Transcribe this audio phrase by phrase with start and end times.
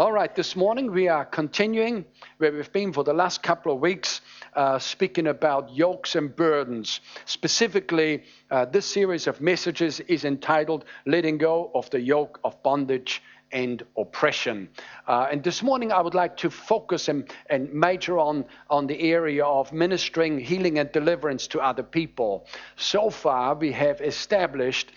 [0.00, 2.06] All right, this morning we are continuing
[2.38, 4.22] where we've been for the last couple of weeks,
[4.54, 7.00] uh, speaking about yokes and burdens.
[7.26, 13.22] Specifically, uh, this series of messages is entitled Letting Go of the Yoke of Bondage
[13.52, 14.70] and Oppression.
[15.06, 18.98] Uh, and this morning I would like to focus and, and major on, on the
[19.02, 22.46] area of ministering, healing, and deliverance to other people.
[22.76, 24.92] So far, we have established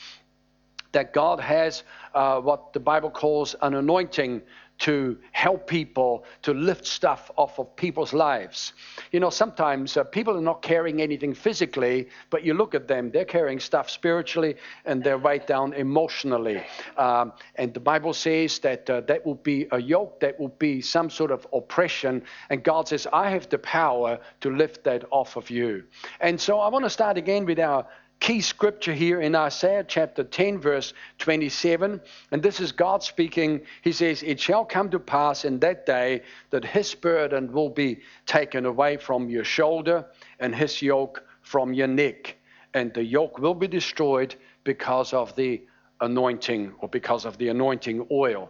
[0.94, 1.84] that God has
[2.14, 4.42] uh, what the Bible calls an anointing
[4.84, 8.74] to help people to lift stuff off of people's lives.
[9.14, 13.10] You know, sometimes uh, people are not carrying anything physically, but you look at them,
[13.10, 16.62] they're carrying stuff spiritually and they're weighed down emotionally.
[16.98, 20.82] Um, and the Bible says that uh, that will be a yoke, that will be
[20.82, 22.22] some sort of oppression.
[22.50, 25.86] And God says, I have the power to lift that off of you.
[26.20, 27.88] And so I want to start again with our
[28.24, 32.00] key scripture here in Isaiah chapter 10, verse 27.
[32.32, 33.60] And this is God speaking.
[33.82, 38.00] He says, It shall come to pass in that day that his burden will be
[38.26, 40.06] taken away from your shoulder
[40.40, 42.38] and his yoke from your neck.
[42.74, 45.62] And the yoke will be destroyed because of the
[46.00, 48.50] anointing or because of the anointing oil.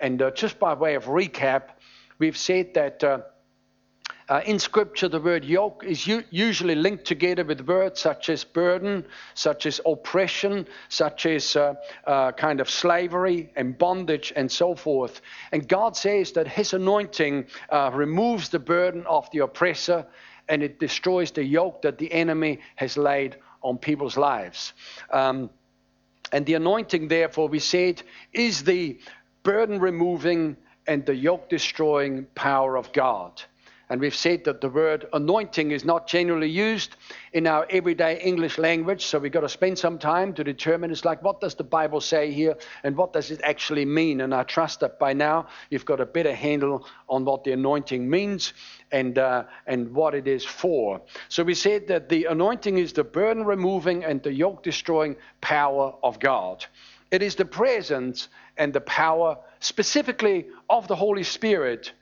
[0.00, 1.68] And uh, just by way of recap,
[2.18, 3.04] we've said that.
[3.04, 3.20] Uh,
[4.28, 8.44] uh, in Scripture, the word yoke is u- usually linked together with words such as
[8.44, 11.74] burden, such as oppression, such as uh,
[12.06, 15.20] uh, kind of slavery and bondage and so forth.
[15.50, 20.06] And God says that His anointing uh, removes the burden of the oppressor
[20.48, 24.72] and it destroys the yoke that the enemy has laid on people's lives.
[25.12, 25.50] Um,
[26.32, 28.98] and the anointing, therefore, we said, is the
[29.42, 33.42] burden removing and the yoke destroying power of God.
[33.92, 36.96] And we've said that the word anointing is not generally used
[37.34, 41.04] in our everyday English language, so we've got to spend some time to determine it's
[41.04, 44.22] like, what does the Bible say here and what does it actually mean?
[44.22, 48.08] And I trust that by now you've got a better handle on what the anointing
[48.08, 48.54] means
[48.92, 51.02] and, uh, and what it is for.
[51.28, 55.92] So we said that the anointing is the burden removing and the yoke destroying power
[56.02, 56.64] of God.
[57.10, 61.92] It is the presence and the power specifically of the Holy Spirit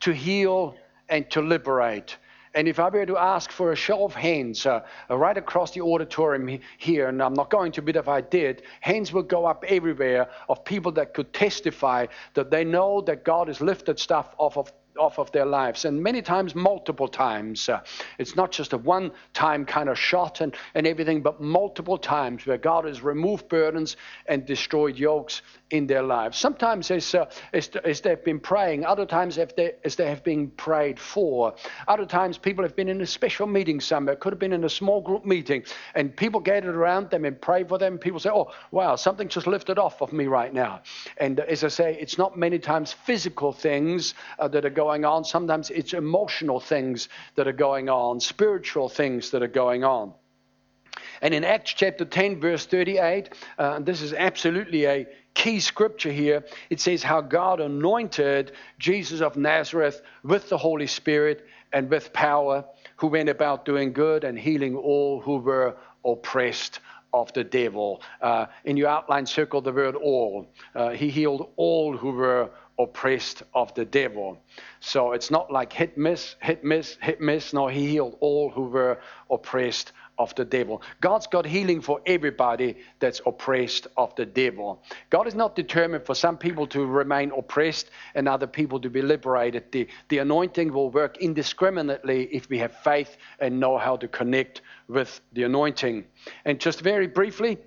[0.00, 0.76] to heal
[1.08, 2.16] and to liberate.
[2.56, 4.80] And if I were to ask for a show of hands uh,
[5.10, 9.12] right across the auditorium here, and I'm not going to, but if I did, hands
[9.12, 13.60] would go up everywhere of people that could testify that they know that God has
[13.60, 17.68] lifted stuff off of off of their lives, and many times, multiple times.
[17.68, 17.80] Uh,
[18.18, 22.46] it's not just a one time kind of shot and, and everything, but multiple times
[22.46, 23.96] where God has removed burdens
[24.26, 26.38] and destroyed yokes in their lives.
[26.38, 30.22] Sometimes as, uh, as, as they've been praying, other times as they, as they have
[30.22, 31.54] been prayed for.
[31.88, 34.68] Other times people have been in a special meeting somewhere, could have been in a
[34.68, 37.98] small group meeting, and people gathered around them and prayed for them.
[37.98, 40.82] People say, Oh, wow, something just lifted off of me right now.
[41.16, 45.24] And as I say, it's not many times physical things uh, that are going on.
[45.24, 50.12] Sometimes it's emotional things that are going on, spiritual things that are going on.
[51.22, 55.06] And in Acts chapter 10, verse 38, uh, this is absolutely a
[55.36, 56.44] key scripture here.
[56.70, 62.64] It says how God anointed Jesus of Nazareth with the Holy Spirit and with power,
[62.96, 66.80] who went about doing good and healing all who were oppressed
[67.12, 68.00] of the devil.
[68.22, 70.48] Uh, in your outline, circle the word all.
[70.74, 74.38] Uh, he healed all who were oppressed of the devil.
[74.80, 77.52] So it's not like hit miss, hit miss, hit miss.
[77.52, 78.98] No, he healed all who were
[79.30, 80.82] oppressed of the devil.
[81.00, 84.82] God's got healing for everybody that's oppressed of the devil.
[85.10, 89.02] God is not determined for some people to remain oppressed and other people to be
[89.02, 89.64] liberated.
[89.72, 94.62] The, the anointing will work indiscriminately if we have faith and know how to connect
[94.88, 96.04] with the anointing.
[96.44, 97.58] And just very briefly,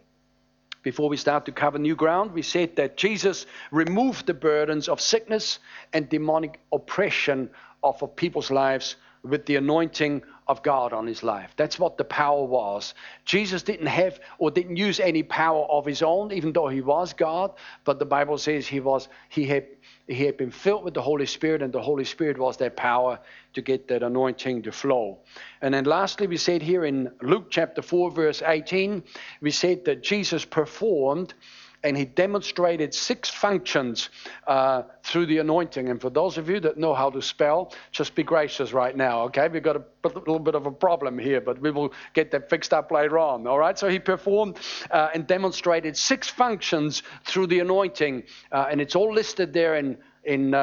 [0.81, 5.01] before we start to cover new ground, we said that Jesus removed the burdens of
[5.01, 5.59] sickness
[5.93, 7.49] and demonic oppression
[7.81, 11.53] off of people's lives with the anointing of God on his life.
[11.57, 12.95] That's what the power was.
[13.25, 17.13] Jesus didn't have or didn't use any power of his own, even though he was
[17.13, 17.51] God,
[17.83, 19.67] but the Bible says he was he had
[20.07, 23.19] he had been filled with the Holy Spirit, and the Holy Spirit was that power
[23.53, 25.19] to get that anointing to flow.
[25.61, 29.03] And then lastly, we said here in Luke chapter 4, verse 18,
[29.41, 31.35] we said that Jesus performed
[31.83, 34.09] and he demonstrated six functions
[34.47, 35.89] uh, through the anointing.
[35.89, 39.23] And for those of you that know how to spell, just be gracious right now,
[39.23, 39.47] okay?
[39.47, 42.73] We've got a, little bit of a problem here, but we will get that fixed
[42.73, 43.77] up later on, all right?
[43.77, 44.57] So he performed
[44.91, 49.97] uh, and demonstrated six functions through the anointing, uh, and it's all listed there in
[50.25, 50.53] in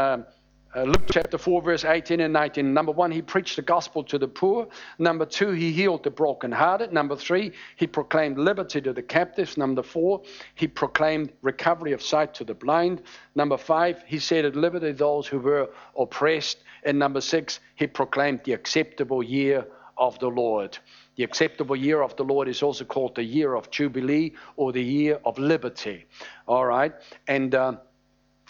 [0.77, 2.75] uh, Luke chapter 4, verse 18 and 19.
[2.75, 4.69] Number one, he preached the gospel to the poor.
[4.99, 6.93] Number two, he healed the brokenhearted.
[6.93, 9.57] Number three, he proclaimed liberty to the captives.
[9.57, 10.21] Number four,
[10.55, 13.01] he proclaimed recovery of sight to the blind.
[13.35, 16.59] Number five, he set at liberty those who were oppressed.
[16.85, 20.77] And number six, he proclaimed the acceptable year of the Lord.
[21.17, 24.85] The acceptable year of the Lord is also called the year of Jubilee or the
[24.85, 26.05] year of liberty.
[26.47, 26.93] All right.
[27.27, 27.77] And uh,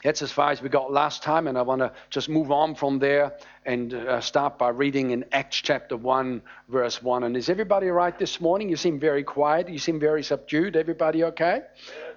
[0.02, 2.74] that's as far as we got last time, and I want to just move on
[2.74, 3.32] from there
[3.64, 7.24] and uh, start by reading in Acts chapter 1, verse 1.
[7.24, 8.68] And is everybody right this morning?
[8.68, 9.68] You seem very quiet.
[9.68, 10.76] You seem very subdued.
[10.76, 11.62] Everybody okay?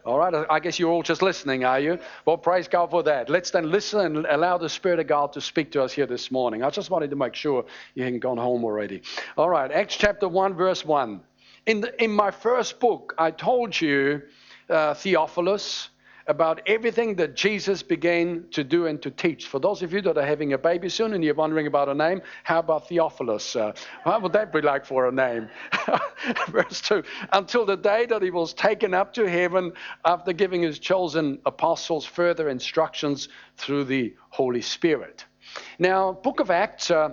[0.06, 0.46] All right.
[0.50, 1.98] I guess you're all just listening, are you?
[2.26, 3.30] Well, praise God for that.
[3.30, 6.32] Let's then listen and allow the Spirit of God to speak to us here this
[6.32, 6.64] morning.
[6.64, 7.66] I just wanted to make sure
[7.96, 9.02] you hadn't gone home already.
[9.38, 9.72] All right.
[9.72, 11.22] Acts chapter 1, verse 1.
[11.66, 14.22] In, the, in my first book, I told you,
[14.70, 15.90] uh, Theophilus,
[16.30, 19.48] about everything that Jesus began to do and to teach.
[19.48, 21.94] For those of you that are having a baby soon and you're wondering about a
[21.96, 23.56] name, how about Theophilus?
[23.56, 23.74] Uh,
[24.04, 25.50] what would that be like for a name?
[26.50, 27.04] Verse 2
[27.34, 29.74] Until the day that he was taken up to heaven
[30.06, 35.26] after giving his chosen apostles further instructions through the Holy Spirit.
[35.80, 36.92] Now, Book of Acts.
[36.92, 37.10] Uh,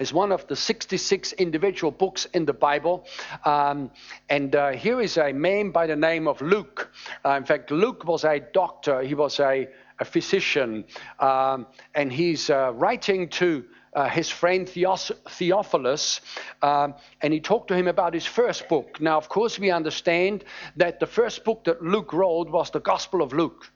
[0.00, 3.06] is one of the 66 individual books in the Bible.
[3.44, 3.90] Um,
[4.28, 6.90] and uh, here is a man by the name of Luke.
[7.24, 9.68] Uh, in fact, Luke was a doctor, he was a,
[9.98, 10.84] a physician,
[11.18, 16.20] um, and he's uh, writing to uh, his friend Theos- Theophilus,
[16.62, 19.00] um, and he talked to him about his first book.
[19.00, 20.44] Now, of course, we understand
[20.76, 23.70] that the first book that Luke wrote was the Gospel of Luke.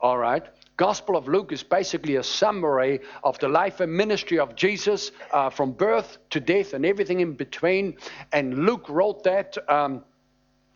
[0.00, 0.44] All right.
[0.76, 5.50] Gospel of Luke is basically a summary of the life and ministry of Jesus uh,
[5.50, 7.96] from birth to death and everything in between.
[8.32, 9.56] And Luke wrote that.
[9.70, 10.04] Um,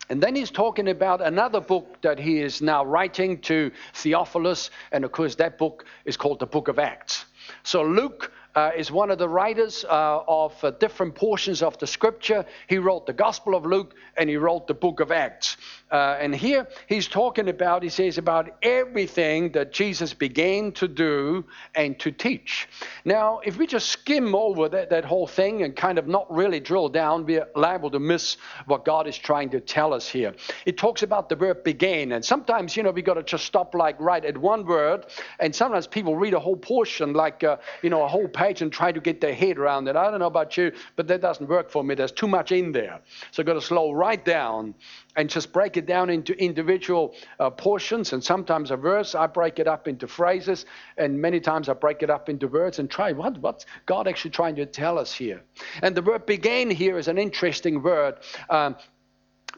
[0.09, 4.69] and then he's talking about another book that he is now writing to Theophilus.
[4.91, 7.25] And of course, that book is called the Book of Acts.
[7.63, 11.87] So Luke uh, is one of the writers uh, of uh, different portions of the
[11.87, 12.45] scripture.
[12.67, 15.57] He wrote the Gospel of Luke and he wrote the book of Acts.
[15.91, 21.45] Uh, and here he's talking about, he says, about everything that Jesus began to do
[21.75, 22.67] and to teach.
[23.05, 26.59] Now, if we just skim over that, that whole thing and kind of not really
[26.59, 30.33] drill down, we're liable to miss what God is trying to tell us here.
[30.65, 32.11] It talks about the word began.
[32.11, 35.05] And sometimes, you know, we got to just stop like right at one word.
[35.39, 38.71] And sometimes people read a whole portion, like, uh, you know, a whole page and
[38.71, 39.95] try to get their head around it.
[39.95, 41.95] I don't know about you, but that doesn't work for me.
[41.95, 42.99] There's too much in there.
[43.31, 44.75] So I've got to slow right down
[45.17, 48.13] and just break it down into individual uh, portions.
[48.13, 50.65] And sometimes a verse, I break it up into phrases,
[50.97, 54.31] and many times I break it up into words and try what, what's God actually
[54.31, 55.41] trying to tell us here.
[55.81, 58.15] And the word began here is an interesting word.
[58.49, 58.75] Um,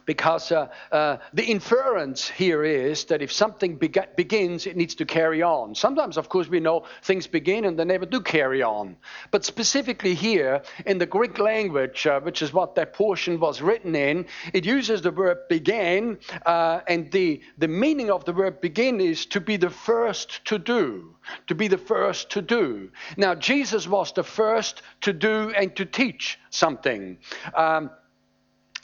[0.06, 5.42] because uh, uh, the inference here is that if something begins, it needs to carry
[5.42, 5.74] on.
[5.74, 8.96] Sometimes, of course, we know things begin and they never do carry on.
[9.30, 13.94] But specifically here, in the Greek language, uh, which is what that portion was written
[13.94, 19.00] in, it uses the word began, uh, and the, the meaning of the word begin
[19.00, 21.14] is to be the first to do.
[21.46, 22.90] To be the first to do.
[23.16, 27.18] Now, Jesus was the first to do and to teach something.
[27.54, 27.90] Um,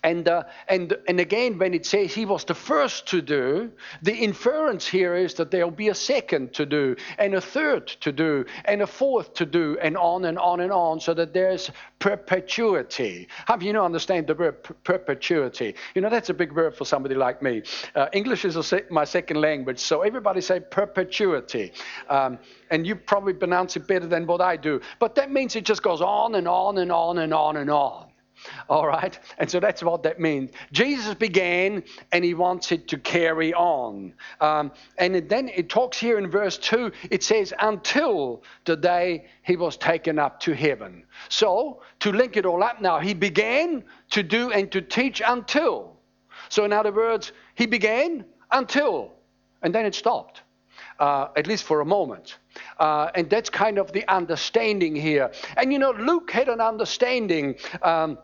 [0.06, 3.72] and, uh, and, and again, when it says he was the first to do,
[4.02, 8.12] the inference here is that there'll be a second to do, and a third to
[8.12, 11.72] do, and a fourth to do, and on and on and on, so that there's
[11.98, 13.26] perpetuity.
[13.58, 15.74] Do you know understand the word perpetuity?
[15.96, 17.64] You know, that's a big word for somebody like me.
[17.96, 21.72] Uh, English is se- my second language, so everybody say perpetuity.
[22.08, 22.38] Um,
[22.70, 24.80] and you probably pronounce it better than what I do.
[25.00, 28.05] But that means it just goes on and on and on and on and on.
[28.68, 29.18] All right?
[29.38, 30.50] And so that's what that means.
[30.72, 34.12] Jesus began and he wants it to carry on.
[34.40, 39.56] Um, and then it talks here in verse 2, it says, until the day he
[39.56, 41.04] was taken up to heaven.
[41.28, 45.96] So, to link it all up now, he began to do and to teach until.
[46.48, 49.12] So, in other words, he began until,
[49.62, 50.42] and then it stopped,
[50.98, 52.38] uh, at least for a moment.
[52.78, 55.30] Uh, and that's kind of the understanding here.
[55.56, 57.56] And you know, Luke had an understanding.
[57.82, 58.18] Um,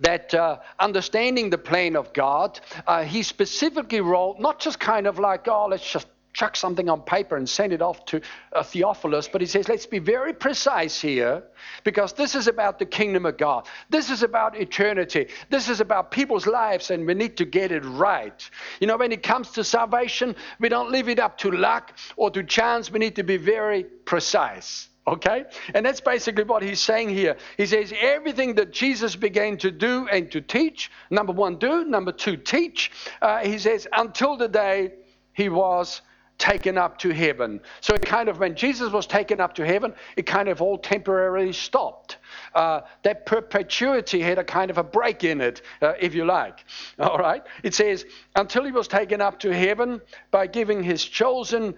[0.00, 5.18] that uh, understanding the plan of God, uh, he specifically wrote not just kind of
[5.18, 8.20] like, oh, let's just chuck something on paper and send it off to
[8.52, 11.42] uh, Theophilus, but he says, let's be very precise here
[11.82, 13.66] because this is about the kingdom of God.
[13.88, 15.28] This is about eternity.
[15.48, 18.50] This is about people's lives, and we need to get it right.
[18.80, 22.30] You know, when it comes to salvation, we don't leave it up to luck or
[22.32, 22.90] to chance.
[22.90, 24.90] We need to be very precise.
[25.06, 25.44] Okay?
[25.74, 27.36] And that's basically what he's saying here.
[27.56, 32.12] He says everything that Jesus began to do and to teach, number one, do, number
[32.12, 32.90] two, teach.
[33.22, 34.92] Uh, he says, until the day
[35.32, 36.00] he was
[36.38, 37.60] taken up to heaven.
[37.80, 40.76] So it kind of, when Jesus was taken up to heaven, it kind of all
[40.76, 42.18] temporarily stopped.
[42.54, 46.64] Uh, that perpetuity had a kind of a break in it, uh, if you like.
[46.98, 47.42] All right?
[47.62, 51.74] It says, until he was taken up to heaven by giving his chosen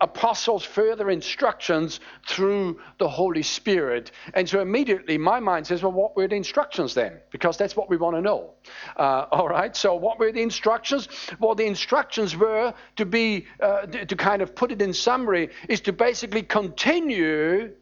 [0.00, 4.12] apostles further instructions through the Holy Spirit.
[4.34, 7.14] And so immediately my mind says, well, what were the instructions then?
[7.30, 8.50] Because that's what we want to know.
[8.96, 11.08] Uh, all right, so what were the instructions?
[11.40, 15.80] Well, the instructions were to be, uh, to kind of put it in summary, is
[15.82, 17.72] to basically continue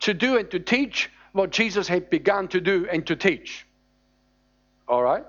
[0.00, 3.66] to do and to teach what Jesus had begun to do and to teach.
[4.88, 5.24] All right?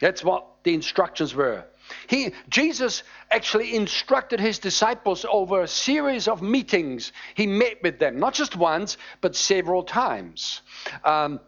[0.00, 1.64] That's what the instructions were.
[2.06, 7.12] He, Jesus actually instructed his disciples over a series of meetings.
[7.34, 10.62] He met with them, not just once, but several times.
[11.04, 11.40] Um,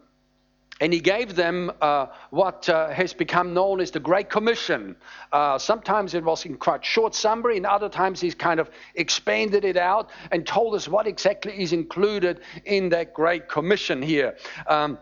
[0.81, 4.95] and he gave them uh, what uh, has become known as the Great Commission.
[5.31, 9.63] Uh, sometimes it was in quite short summary, and other times he's kind of expanded
[9.63, 14.35] it out and told us what exactly is included in that Great Commission here.
[14.65, 14.97] Um,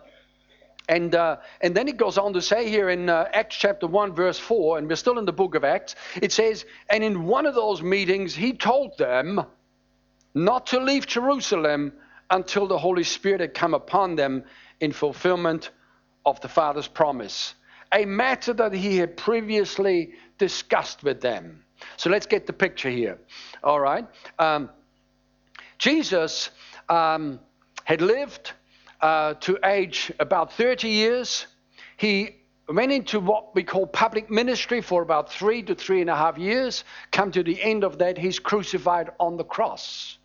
[0.89, 4.15] and, uh, and then it goes on to say here in uh, Acts chapter 1,
[4.15, 7.45] verse 4, and we're still in the book of Acts, it says, And in one
[7.45, 9.45] of those meetings, he told them
[10.33, 11.93] not to leave Jerusalem
[12.31, 14.43] until the Holy Spirit had come upon them
[14.79, 15.69] in fulfillment
[16.25, 17.53] of the Father's promise,
[17.93, 21.63] a matter that he had previously discussed with them.
[21.97, 23.19] So let's get the picture here.
[23.63, 24.07] All right.
[24.39, 24.71] Um,
[25.77, 26.49] Jesus
[26.89, 27.39] um,
[27.83, 28.53] had lived
[29.01, 31.47] uh, to age about 30 years.
[31.97, 32.35] He
[32.67, 36.37] went into what we call public ministry for about three to three and a half
[36.37, 36.83] years.
[37.11, 40.18] Come to the end of that, he's crucified on the cross.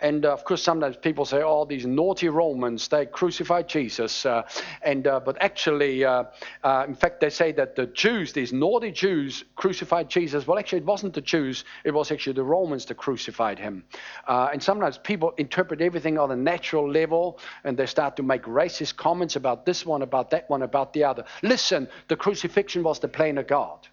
[0.00, 4.42] And uh, of course, sometimes people say, "Oh, these naughty Romans, they crucified Jesus." Uh,
[4.82, 10.08] and uh, but actually, in fact, they say that the Jews, these naughty Jews, crucified
[10.08, 10.46] Jesus.
[10.46, 13.84] Well, actually, it wasn't the Jews; it was actually the Romans that crucified him.
[14.28, 18.96] And sometimes people interpret everything on a natural level, and they start to make racist
[18.96, 21.24] comments about this one, about that one, about the other.
[21.42, 23.88] Listen, the crucifixion was the plan of God.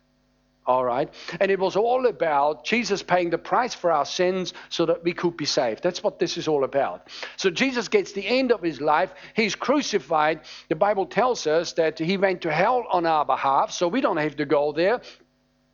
[0.67, 1.13] All right.
[1.39, 5.13] And it was all about Jesus paying the price for our sins so that we
[5.13, 5.83] could be saved.
[5.83, 7.07] That's what this is all about.
[7.37, 9.13] So Jesus gets the end of his life.
[9.35, 10.41] He's crucified.
[10.69, 14.17] The Bible tells us that he went to hell on our behalf, so we don't
[14.17, 15.01] have to go there.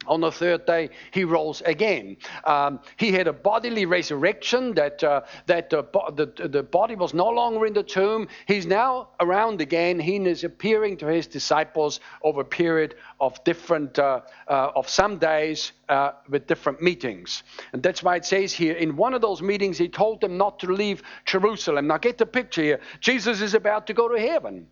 [0.07, 2.17] On the third day, he rose again.
[2.45, 5.83] Um, he had a bodily resurrection, that, uh, that the,
[6.15, 8.27] the, the body was no longer in the tomb.
[8.47, 9.99] He's now around again.
[9.99, 15.19] He is appearing to his disciples over a period of different, uh, uh, of some
[15.19, 17.43] days uh, with different meetings.
[17.73, 20.59] And that's why it says here in one of those meetings, he told them not
[20.59, 21.87] to leave Jerusalem.
[21.87, 22.79] Now get the picture here.
[23.01, 24.67] Jesus is about to go to heaven.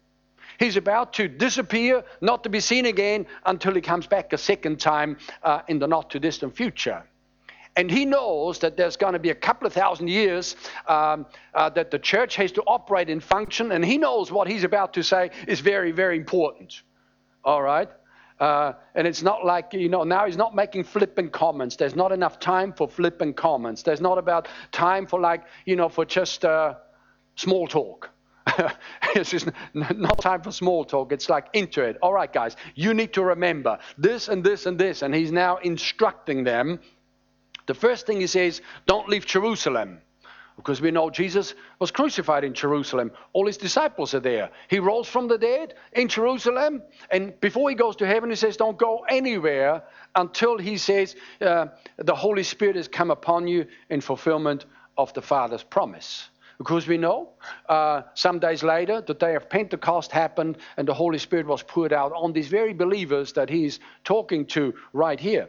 [0.59, 4.79] He's about to disappear, not to be seen again until he comes back a second
[4.79, 7.03] time uh, in the not too distant future.
[7.77, 11.69] And he knows that there's going to be a couple of thousand years um, uh,
[11.69, 13.71] that the church has to operate and function.
[13.71, 16.81] And he knows what he's about to say is very, very important.
[17.45, 17.89] All right?
[18.37, 21.77] Uh, and it's not like, you know, now he's not making flippant comments.
[21.77, 23.83] There's not enough time for flippant comments.
[23.83, 26.75] There's not about time for, like, you know, for just uh,
[27.35, 28.09] small talk.
[29.15, 31.11] it's just not time for small talk.
[31.11, 31.97] It's like into it.
[32.01, 35.01] All right, guys, you need to remember this and this and this.
[35.01, 36.79] And he's now instructing them.
[37.65, 39.99] The first thing he says, don't leave Jerusalem.
[40.55, 43.11] Because we know Jesus was crucified in Jerusalem.
[43.31, 44.49] All his disciples are there.
[44.67, 46.81] He rose from the dead in Jerusalem.
[47.09, 49.83] And before he goes to heaven, he says, Don't go anywhere
[50.15, 54.65] until he says, uh, The Holy Spirit has come upon you in fulfillment
[54.97, 56.29] of the Father's promise.
[56.59, 57.29] Because we know
[57.69, 61.93] uh, some days later, the day of Pentecost happened and the Holy Spirit was poured
[61.93, 65.47] out on these very believers that he's talking to right here.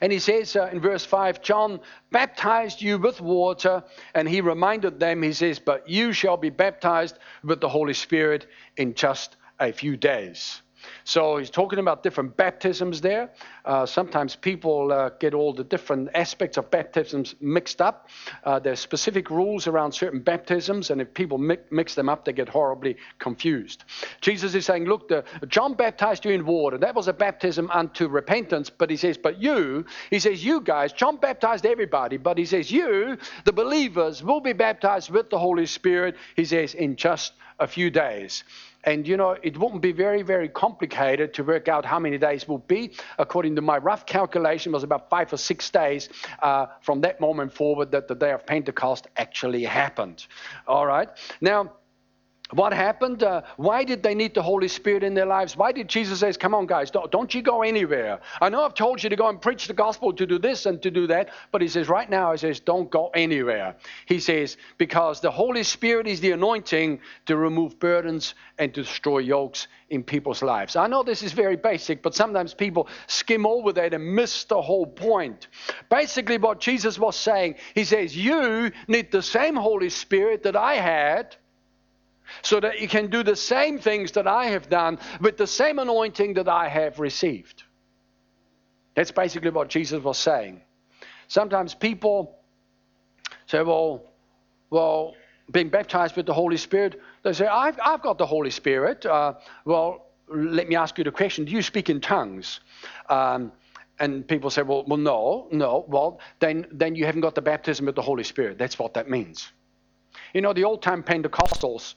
[0.00, 1.80] And he says uh, in verse 5 John
[2.12, 3.82] baptized you with water,
[4.14, 8.46] and he reminded them, he says, But you shall be baptized with the Holy Spirit
[8.76, 10.62] in just a few days.
[11.04, 13.30] So he's talking about different baptisms there.
[13.64, 18.08] Uh, sometimes people uh, get all the different aspects of baptisms mixed up.
[18.44, 22.32] Uh, there's specific rules around certain baptisms, and if people mi- mix them up, they
[22.32, 23.84] get horribly confused.
[24.20, 26.78] Jesus is saying, Look, the, John baptized you in water.
[26.78, 30.92] That was a baptism unto repentance, but he says, But you, he says, You guys,
[30.92, 35.66] John baptized everybody, but he says, You, the believers, will be baptized with the Holy
[35.66, 38.44] Spirit, he says, in just a few days.
[38.88, 42.48] And you know, it wouldn't be very, very complicated to work out how many days
[42.48, 42.92] will be.
[43.18, 46.08] According to my rough calculation, was about five or six days
[46.42, 50.26] uh, from that moment forward that the day of Pentecost actually happened.
[50.66, 51.10] All right.
[51.42, 51.72] Now,
[52.52, 53.22] what happened?
[53.22, 55.54] Uh, why did they need the Holy Spirit in their lives?
[55.54, 58.20] Why did Jesus say, Come on, guys, don't, don't you go anywhere?
[58.40, 60.80] I know I've told you to go and preach the gospel, to do this and
[60.82, 63.76] to do that, but he says, Right now, he says, Don't go anywhere.
[64.06, 69.18] He says, Because the Holy Spirit is the anointing to remove burdens and to destroy
[69.18, 70.74] yokes in people's lives.
[70.74, 74.60] I know this is very basic, but sometimes people skim over that and miss the
[74.62, 75.48] whole point.
[75.90, 80.76] Basically, what Jesus was saying, he says, You need the same Holy Spirit that I
[80.76, 81.36] had
[82.42, 85.78] so that you can do the same things that I have done with the same
[85.78, 87.62] anointing that I have received.
[88.94, 90.60] That's basically what Jesus was saying.
[91.28, 92.38] Sometimes people
[93.46, 94.02] say, well,
[94.70, 95.14] well,
[95.50, 99.06] being baptized with the Holy Spirit, they say, I've, I've got the Holy Spirit.
[99.06, 102.60] Uh, well, let me ask you the question do you speak in tongues?
[103.08, 103.52] Um,
[104.00, 105.84] and people say, well, well, no, no.
[105.88, 108.58] Well, then, then you haven't got the baptism with the Holy Spirit.
[108.58, 109.50] That's what that means.
[110.34, 111.94] You know, the old time Pentecostals,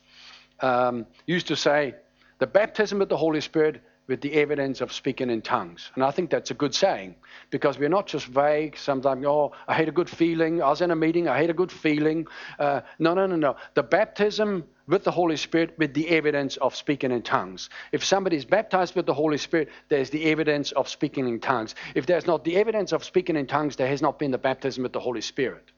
[0.62, 1.96] um, used to say,
[2.39, 5.91] the baptism with the Holy Spirit with the evidence of speaking in tongues.
[5.96, 7.15] And I think that's a good saying
[7.50, 10.62] because we're not just vague, sometimes, oh, I had a good feeling.
[10.62, 12.27] I was in a meeting, I had a good feeling.
[12.60, 13.56] Uh, no, no, no, no.
[13.74, 17.70] The baptism with the Holy Spirit with the evidence of speaking in tongues.
[17.94, 21.75] If somebody is baptized with the Holy Spirit, there's the evidence of speaking in tongues.
[21.96, 24.84] If there's not the evidence of speaking in tongues, there has not been the baptism
[24.84, 25.72] with the Holy Spirit.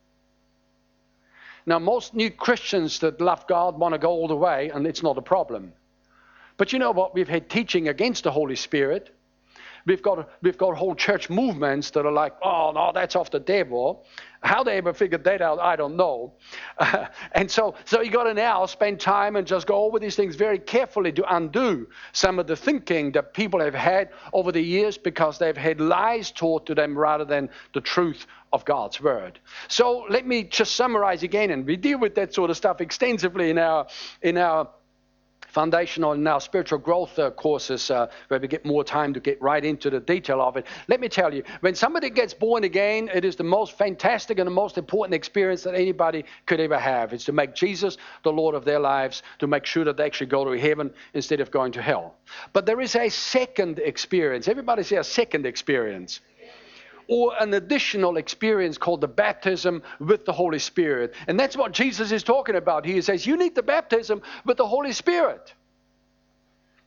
[1.65, 5.03] Now, most new Christians that love God want to go all the way, and it's
[5.03, 5.73] not a problem.
[6.57, 7.13] But you know what?
[7.13, 9.15] We've had teaching against the Holy Spirit.
[9.85, 13.39] We've got, we've got whole church movements that are like, oh, no, that's off the
[13.39, 14.05] devil.
[14.41, 16.33] How they ever figured that out, I don't know.
[16.77, 20.15] Uh, and so, so you got to now spend time and just go over these
[20.15, 24.61] things very carefully to undo some of the thinking that people have had over the
[24.61, 29.39] years because they've had lies taught to them rather than the truth of God's word.
[29.67, 33.49] So let me just summarize again, and we deal with that sort of stuff extensively
[33.49, 33.87] in our
[34.21, 34.69] in our
[35.53, 39.39] foundational and now spiritual growth uh, courses uh, where we get more time to get
[39.39, 40.65] right into the detail of it.
[40.87, 44.47] Let me tell you, when somebody gets born again, it is the most fantastic and
[44.47, 47.13] the most important experience that anybody could ever have.
[47.13, 50.27] It's to make Jesus the Lord of their lives, to make sure that they actually
[50.27, 52.15] go to heaven instead of going to hell.
[52.51, 54.47] But there is a second experience.
[54.47, 56.21] Everybody say a second experience
[57.13, 61.13] or an additional experience called the baptism with the Holy Spirit.
[61.27, 62.87] And that's what Jesus is talking about.
[62.87, 65.53] He says, You need the baptism with the Holy Spirit.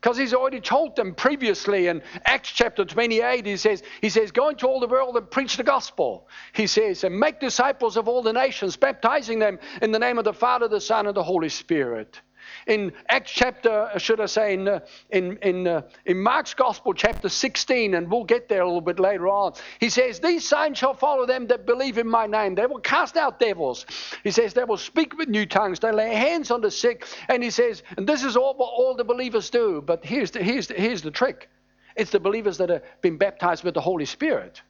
[0.00, 4.48] Because he's already told them previously in Acts chapter 28, he says, he says, Go
[4.48, 6.26] into all the world and preach the gospel.
[6.52, 10.24] He says, and make disciples of all the nations, baptizing them in the name of
[10.24, 12.20] the Father, the Son, and the Holy Spirit
[12.66, 14.80] in Acts chapter, should I say, in, uh,
[15.10, 18.98] in, in, uh, in Mark's Gospel, chapter 16, and we'll get there a little bit
[18.98, 19.54] later on.
[19.80, 22.54] He says, These signs shall follow them that believe in my name.
[22.54, 23.86] They will cast out devils.
[24.24, 25.80] He says, They will speak with new tongues.
[25.80, 27.06] They lay hands on the sick.
[27.28, 29.82] And he says, And this is all what all the believers do.
[29.84, 31.48] But here's the, here's the, here's the trick
[31.96, 34.60] it's the believers that have been baptized with the Holy Spirit.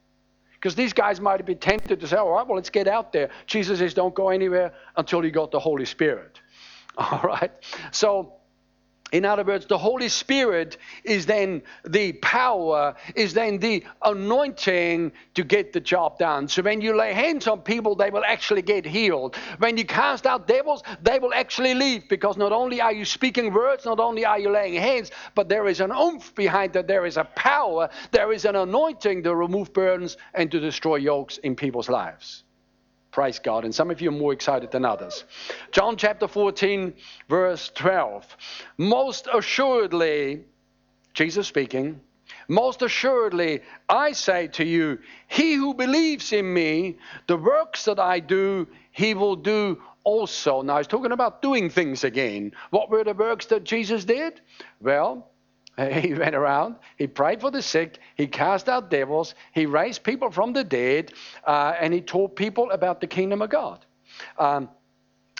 [0.53, 3.13] Because these guys might have been tempted to say, all right, well, let's get out
[3.13, 3.29] there.
[3.45, 6.39] Jesus says, don't go anywhere until you got the Holy Spirit.
[7.11, 7.51] All right?
[7.91, 8.33] So,
[9.13, 15.43] in other words, the Holy Spirit is then the power, is then the anointing to
[15.45, 16.49] get the job done.
[16.49, 19.37] So when you lay hands on people, they will actually get healed.
[19.59, 23.53] When you cast out devils, they will actually leave because not only are you speaking
[23.53, 26.87] words, not only are you laying hands, but there is an oomph behind that.
[26.87, 31.37] There is a power, there is an anointing to remove burdens and to destroy yokes
[31.37, 32.43] in people's lives.
[33.17, 33.65] Praise God.
[33.65, 35.23] And some of you are more excited than others.
[35.71, 36.93] John chapter 14,
[37.27, 38.37] verse 12.
[38.77, 40.43] Most assuredly,
[41.15, 41.99] Jesus speaking,
[42.47, 44.99] most assuredly, I say to you,
[45.29, 50.61] he who believes in me, the works that I do, he will do also.
[50.61, 52.51] Now, he's talking about doing things again.
[52.69, 54.41] What were the works that Jesus did?
[54.79, 55.27] Well,
[56.01, 60.31] He went around, he prayed for the sick, he cast out devils, he raised people
[60.31, 61.13] from the dead,
[61.45, 63.85] uh, and he taught people about the kingdom of God.
[64.39, 64.69] Um,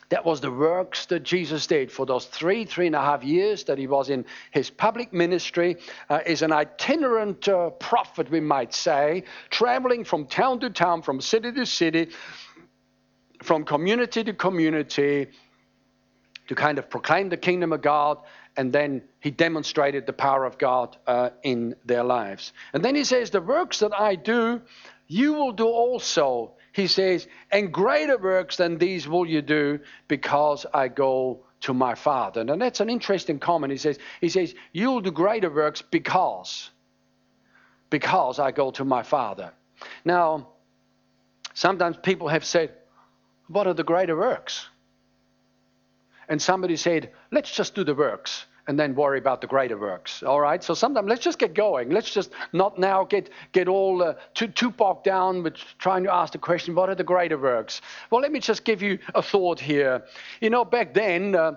[0.09, 3.65] that was the works that Jesus did for those three, three and a half years
[3.65, 5.77] that he was in his public ministry.
[6.09, 11.19] Uh, is an itinerant uh, prophet, we might say, traveling from town to town, from
[11.19, 12.09] city to city,
[13.43, 15.27] from community to community,
[16.47, 18.19] to kind of proclaim the kingdom of God
[18.57, 22.51] and then he demonstrated the power of God uh, in their lives.
[22.73, 24.61] And then he says, The works that I do,
[25.07, 26.53] you will do also.
[26.73, 31.93] He says, And greater works than these will you do because I go to my
[31.93, 32.41] Father.
[32.41, 33.71] And that's an interesting comment.
[33.71, 36.71] He says, he says You'll do greater works because,
[37.91, 39.53] because I go to my Father.
[40.03, 40.49] Now,
[41.53, 42.73] sometimes people have said,
[43.47, 44.67] What are the greater works?
[46.29, 50.21] And somebody said, let's just do the works and then worry about the greater works.
[50.23, 50.63] All right.
[50.63, 51.89] So sometimes let's just get going.
[51.89, 56.13] Let's just not now get get all uh, too too bogged down with trying to
[56.13, 57.81] ask the question, what are the greater works?
[58.11, 60.03] Well, let me just give you a thought here.
[60.41, 61.35] You know, back then.
[61.35, 61.53] Uh,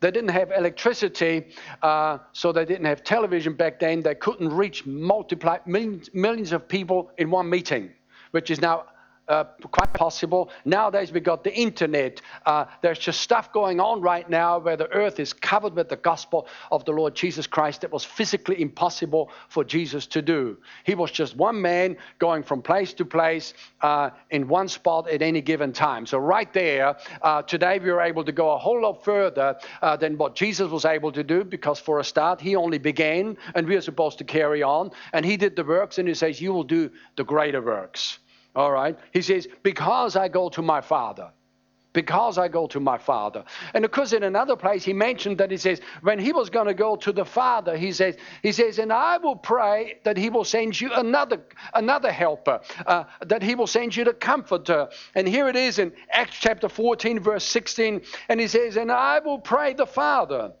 [0.00, 1.46] they didn't have electricity,
[1.82, 4.02] uh, so they didn't have television back then.
[4.02, 7.90] They couldn't reach multiply millions, millions of people in one meeting,
[8.32, 8.84] which is now
[9.28, 10.50] uh, quite possible.
[10.64, 12.20] Nowadays, we got the internet.
[12.44, 15.96] Uh, there's just stuff going on right now where the earth is covered with the
[15.96, 20.58] gospel of the Lord Jesus Christ that was physically impossible for Jesus to do.
[20.84, 25.22] He was just one man going from place to place uh, in one spot at
[25.22, 26.06] any given time.
[26.06, 29.96] So, right there, uh, today we are able to go a whole lot further uh,
[29.96, 33.66] than what Jesus was able to do because, for a start, he only began and
[33.66, 34.90] we are supposed to carry on.
[35.12, 38.18] And he did the works, and he says, You will do the greater works.
[38.54, 38.96] All right.
[39.12, 41.30] He says, Because I go to my Father.
[41.92, 43.44] Because I go to my Father.
[43.72, 46.66] And of course, in another place, he mentioned that he says, when he was going
[46.66, 50.28] to go to the Father, he says, he says, and I will pray that he
[50.28, 54.88] will send you another, another helper, uh, that he will send you the comforter.
[55.14, 58.00] And here it is in Acts chapter 14, verse 16.
[58.28, 60.52] And he says, and I will pray the Father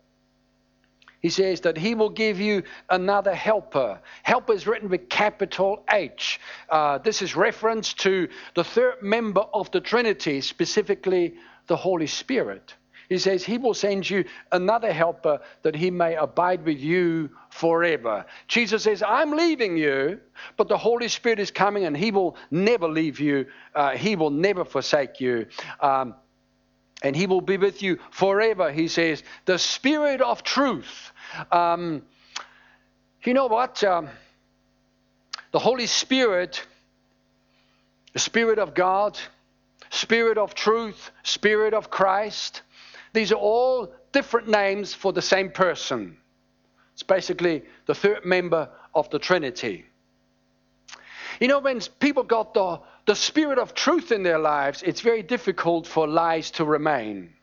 [1.24, 3.98] he says that he will give you another helper.
[4.24, 6.38] Helper is written with capital H.
[6.68, 11.32] Uh, this is reference to the third member of the Trinity, specifically
[11.66, 12.74] the Holy Spirit.
[13.08, 18.26] He says he will send you another helper that he may abide with you forever.
[18.46, 20.20] Jesus says, I'm leaving you,
[20.58, 24.28] but the Holy Spirit is coming and he will never leave you, uh, he will
[24.28, 25.46] never forsake you.
[25.80, 26.16] Um,
[27.04, 29.22] and he will be with you forever, he says.
[29.44, 31.12] The Spirit of truth
[31.50, 32.02] um,
[33.24, 33.82] you know what?
[33.82, 34.08] Um,
[35.52, 36.66] the Holy Spirit,
[38.12, 39.18] the Spirit of God,
[39.90, 42.62] Spirit of truth, Spirit of Christ,
[43.12, 46.16] these are all different names for the same person.
[46.92, 49.86] It's basically the third member of the Trinity.
[51.40, 55.22] You know, when people got the, the spirit of truth in their lives, it's very
[55.22, 57.34] difficult for lies to remain.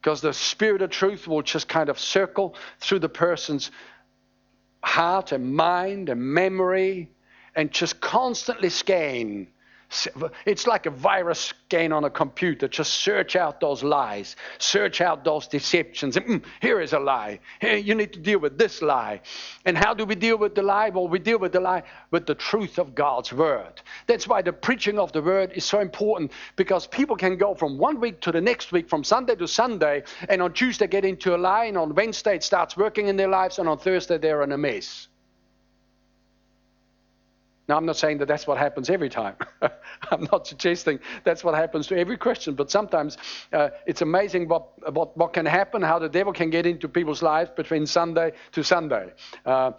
[0.00, 3.70] Because the spirit of truth will just kind of circle through the person's
[4.82, 7.10] heart and mind and memory
[7.54, 9.48] and just constantly scan
[10.44, 12.66] it's like a virus scan on a computer.
[12.68, 16.16] Just search out those lies, search out those deceptions.
[16.16, 17.38] Mm, here is a lie.
[17.60, 19.20] Here, you need to deal with this lie.
[19.64, 20.90] And how do we deal with the lie?
[20.90, 23.80] Well, we deal with the lie with the truth of God's word.
[24.06, 27.78] That's why the preaching of the word is so important because people can go from
[27.78, 31.34] one week to the next week, from Sunday to Sunday, and on Tuesday get into
[31.34, 34.42] a lie, and on Wednesday it starts working in their lives, and on Thursday they're
[34.42, 35.08] in a mess.
[37.68, 39.34] Now, I'm not saying that that's what happens every time.
[40.10, 43.18] I'm not suggesting that's what happens to every Christian, but sometimes
[43.52, 47.22] uh, it's amazing what, what, what can happen, how the devil can get into people's
[47.22, 49.12] lives between Sunday to Sunday.
[49.44, 49.72] Uh,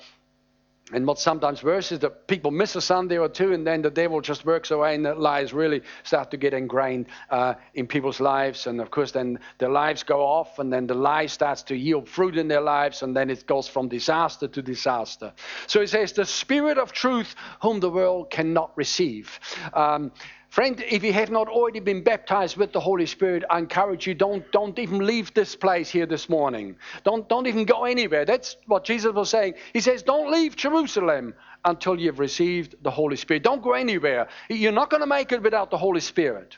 [0.93, 3.89] and what sometimes worse is that people miss a Sunday or two, and then the
[3.89, 8.21] devil just works away, and the lies really start to get ingrained uh, in people's
[8.21, 8.67] lives.
[8.67, 12.07] And of course, then their lives go off, and then the lie starts to yield
[12.07, 15.33] fruit in their lives, and then it goes from disaster to disaster.
[15.67, 19.39] So he says, The Spirit of truth, whom the world cannot receive.
[19.73, 20.13] Um,
[20.49, 24.13] Friend, if you have not already been baptized with the Holy Spirit, I encourage you,
[24.13, 26.77] don't, don't even leave this place here this morning.
[27.03, 28.23] Don't, don't even go anywhere.
[28.25, 29.55] That's what Jesus was saying.
[29.73, 31.33] He says, don't leave Jerusalem
[31.65, 33.43] until you've received the Holy Spirit.
[33.43, 34.29] Don't go anywhere.
[34.49, 36.57] You're not going to make it without the Holy Spirit.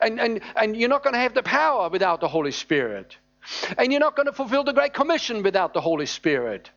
[0.00, 3.16] And, and, and you're not going to have the power without the Holy Spirit.
[3.78, 6.70] And you're not going to fulfill the Great Commission without the Holy Spirit.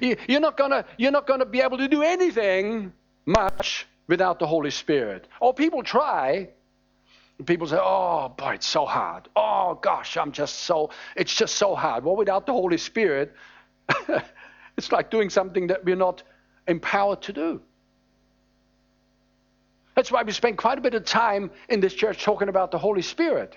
[0.00, 2.92] To, you're not going to be able to do anything
[3.26, 5.28] much without the Holy Spirit.
[5.40, 6.48] Or people try.
[7.46, 9.28] People say, oh, boy, it's so hard.
[9.36, 12.04] Oh, gosh, I'm just so, it's just so hard.
[12.04, 13.32] Well, without the Holy Spirit,
[14.76, 16.24] it's like doing something that we're not
[16.66, 17.60] empowered to do.
[19.94, 22.78] That's why we spend quite a bit of time in this church talking about the
[22.78, 23.56] Holy Spirit.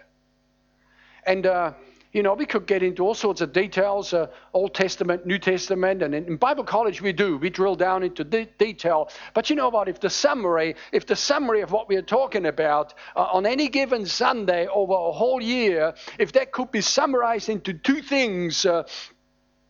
[1.26, 1.74] And uh,
[2.14, 6.04] you know, we could get into all sorts of details, uh, Old Testament, New Testament,
[6.04, 7.38] and in, in, Bible college we do.
[7.38, 9.10] We drill down into de- detail.
[9.34, 9.88] But you know what?
[9.88, 13.70] If the summary, if the summary of what we are talking about uh, on any
[13.70, 18.84] given Sunday over a whole year, if that could be summarized into two things, uh,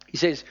[0.08, 0.43] he says,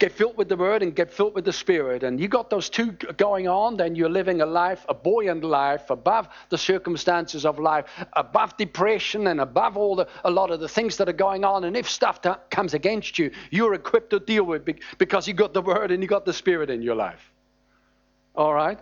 [0.00, 2.02] get filled with the word and get filled with the spirit.
[2.02, 5.90] And you got those two going on then you're living a life a buoyant life
[5.90, 7.84] above the circumstances of life
[8.14, 11.64] above depression and above all the a lot of the things that are going on.
[11.64, 14.66] And if stuff t- comes against you you're equipped to deal with
[14.98, 17.30] because you got the word and you got the spirit in your life.
[18.34, 18.80] All right?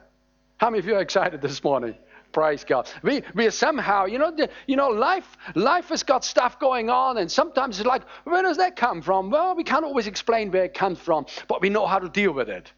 [0.58, 1.96] How many of you are excited this morning
[2.32, 2.90] Praise God.
[3.02, 7.18] We, we somehow, you know, the, you know, life, life has got stuff going on,
[7.18, 9.30] and sometimes it's like, where does that come from?
[9.30, 12.32] Well, we can't always explain where it comes from, but we know how to deal
[12.32, 12.72] with it.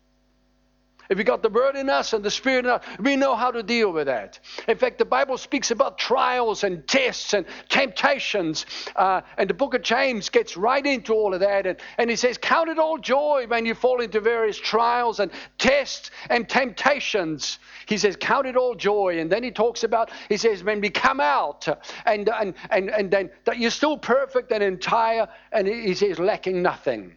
[1.11, 3.51] If we got the word in us and the spirit in us, we know how
[3.51, 4.39] to deal with that.
[4.69, 8.65] In fact, the Bible speaks about trials and tests and temptations.
[8.95, 11.67] Uh, and the book of James gets right into all of that.
[11.67, 15.33] And, and he says, Count it all joy when you fall into various trials and
[15.59, 17.59] tests and temptations.
[17.87, 19.19] He says, Count it all joy.
[19.19, 21.67] And then he talks about, he says, when we come out
[22.07, 25.27] and, and, and, and then that you're still perfect and entire.
[25.51, 27.15] And he says, lacking nothing.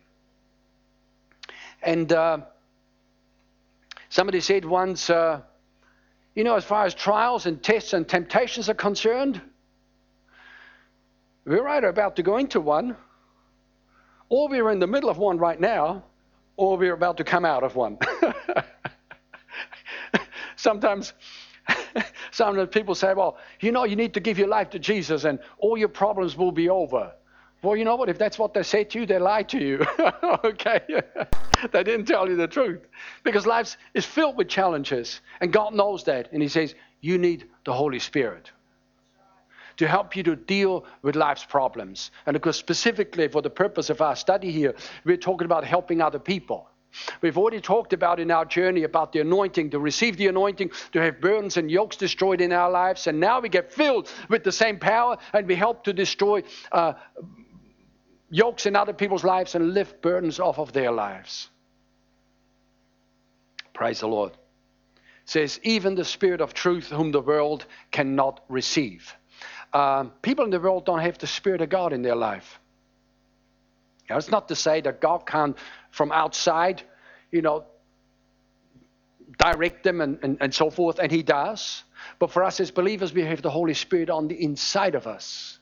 [1.84, 2.12] And.
[2.12, 2.40] Uh,
[4.14, 5.42] Somebody said once, uh,
[6.36, 9.42] you know, as far as trials and tests and temptations are concerned,
[11.46, 12.96] we're either about to go into one,
[14.30, 16.04] or we're in the middle of one right now,
[16.58, 17.98] or we're about to come out of one.
[20.58, 21.14] sometimes,
[22.32, 25.40] sometimes people say, well, you know, you need to give your life to Jesus and
[25.58, 27.12] all your problems will be over.
[27.64, 28.10] Well, you know what?
[28.10, 29.86] If that's what they say to you, they lie to you.
[30.44, 30.82] okay?
[31.72, 32.82] they didn't tell you the truth.
[33.24, 36.30] Because life is filled with challenges, and God knows that.
[36.34, 38.52] And He says, You need the Holy Spirit
[39.78, 42.12] to help you to deal with life's problems.
[42.26, 46.02] And of course, specifically for the purpose of our study here, we're talking about helping
[46.02, 46.70] other people.
[47.22, 51.02] We've already talked about in our journey about the anointing, to receive the anointing, to
[51.02, 53.08] have burdens and yokes destroyed in our lives.
[53.08, 56.94] And now we get filled with the same power and we help to destroy uh,
[58.34, 61.50] yokes in other people's lives and lift burdens off of their lives.
[63.74, 64.32] Praise the Lord.
[64.32, 64.38] It
[65.26, 69.14] says, even the Spirit of truth, whom the world cannot receive.
[69.72, 72.60] Um, people in the world don't have the Spirit of God in their life.
[74.10, 75.58] Now, it's not to say that God can't,
[75.92, 76.82] from outside,
[77.32, 77.66] you know,
[79.38, 81.84] direct them and, and, and so forth, and He does.
[82.20, 85.60] But for us as believers, we have the Holy Spirit on the inside of us.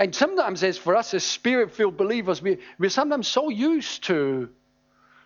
[0.00, 4.48] And sometimes, as for us as spirit filled believers, we, we're sometimes so used to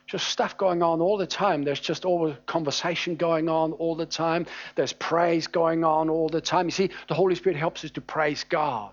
[0.08, 1.62] just stuff going on all the time.
[1.62, 4.46] There's just always conversation going on all the time.
[4.74, 6.66] There's praise going on all the time.
[6.66, 8.92] You see, the Holy Spirit helps us to praise God.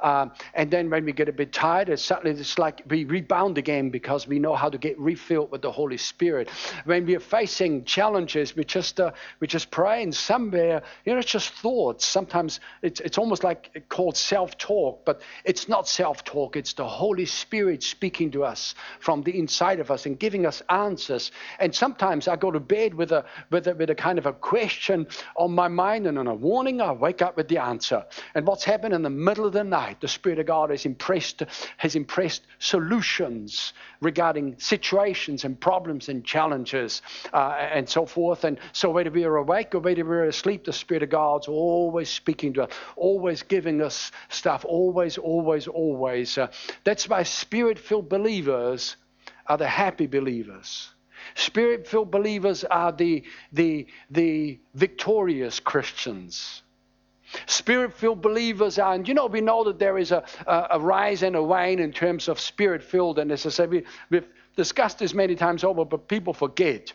[0.00, 3.58] Um, and then when we get a bit tired, it's suddenly it's like we rebound
[3.58, 6.48] again because we know how to get refilled with the Holy Spirit.
[6.84, 11.18] When we are facing challenges, we just uh, we just pray, and somewhere, you know,
[11.18, 12.06] it's just thoughts.
[12.06, 16.56] Sometimes it's it's almost like called self-talk, but it's not self-talk.
[16.56, 20.62] It's the Holy Spirit speaking to us from the inside of us and giving us
[20.68, 21.32] answers.
[21.58, 24.32] And sometimes I go to bed with a, with a, with a kind of a
[24.32, 28.04] question on my mind, and on a warning, I wake up with the answer.
[28.34, 31.42] And what's happened in the middle of the night, the Spirit of God has impressed,
[31.76, 38.44] has impressed solutions regarding situations and problems and challenges uh, and so forth.
[38.44, 42.08] And so whether we are awake or whether we're asleep, the Spirit of God's always
[42.08, 46.38] speaking to us, always giving us stuff, always, always, always.
[46.38, 46.48] Uh,
[46.84, 48.96] that's why spirit-filled believers
[49.46, 50.88] are the happy believers.
[51.34, 56.62] Spirit filled believers are the, the, the victorious Christians.
[57.46, 60.80] Spirit filled believers are, and you know, we know that there is a, a, a
[60.80, 63.18] rise and a wane in terms of spirit filled.
[63.18, 66.92] And as I said, we, we've discussed this many times over, but people forget.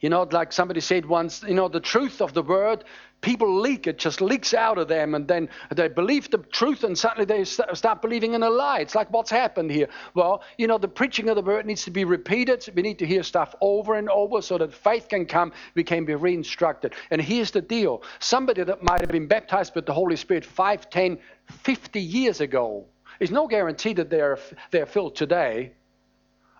[0.00, 2.84] You know, like somebody said once, you know, the truth of the word
[3.20, 6.96] people leak it just leaks out of them and then they believe the truth and
[6.96, 8.80] suddenly they start believing in a lie.
[8.80, 9.88] It's like what's happened here?
[10.14, 12.64] Well you know the preaching of the word needs to be repeated.
[12.74, 16.04] We need to hear stuff over and over so that faith can come we can
[16.04, 16.92] be reinstructed.
[17.10, 18.02] And here's the deal.
[18.20, 22.84] Somebody that might have been baptized with the holy spirit 5 10 50 years ago
[23.20, 24.38] is no guarantee that they're
[24.70, 25.72] they're filled today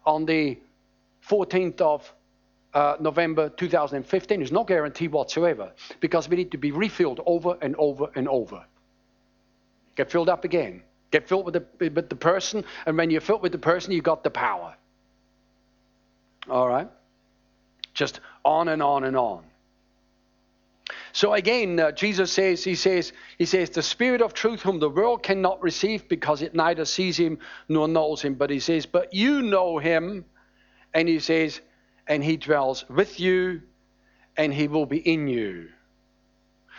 [0.04, 0.58] on the
[1.28, 2.12] 14th of
[2.74, 7.74] uh, November 2015 is no guarantee whatsoever because we need to be refilled over and
[7.76, 8.64] over and over.
[9.96, 10.82] Get filled up again.
[11.10, 14.02] Get filled with the, with the person, and when you're filled with the person, you
[14.02, 14.76] got the power.
[16.48, 16.88] All right?
[17.94, 19.42] Just on and on and on.
[21.12, 24.90] So again, uh, Jesus says, he says, he says, the Spirit of truth whom the
[24.90, 28.34] world cannot receive because it neither sees him nor knows him.
[28.34, 30.24] But he says, but you know him.
[30.94, 31.60] And he says,
[32.08, 33.62] and he dwells with you
[34.36, 35.68] and he will be in you.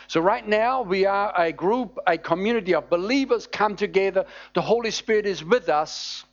[0.08, 4.24] So, right now, we are a group, a community of believers come together.
[4.54, 6.24] The Holy Spirit is with us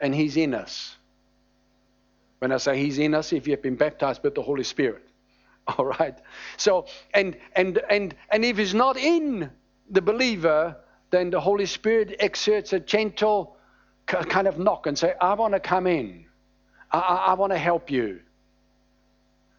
[0.00, 0.96] and He's in us.
[2.38, 5.06] When I say He's in us, if you have been baptized with the Holy Spirit.
[5.66, 6.18] All right.
[6.56, 9.50] So, and, and, and, and if He's not in
[9.90, 10.76] the believer,
[11.10, 13.56] then the Holy Spirit exerts a gentle
[14.06, 16.24] kind of knock and say, I want to come in.
[16.92, 18.20] I, I, want to help you.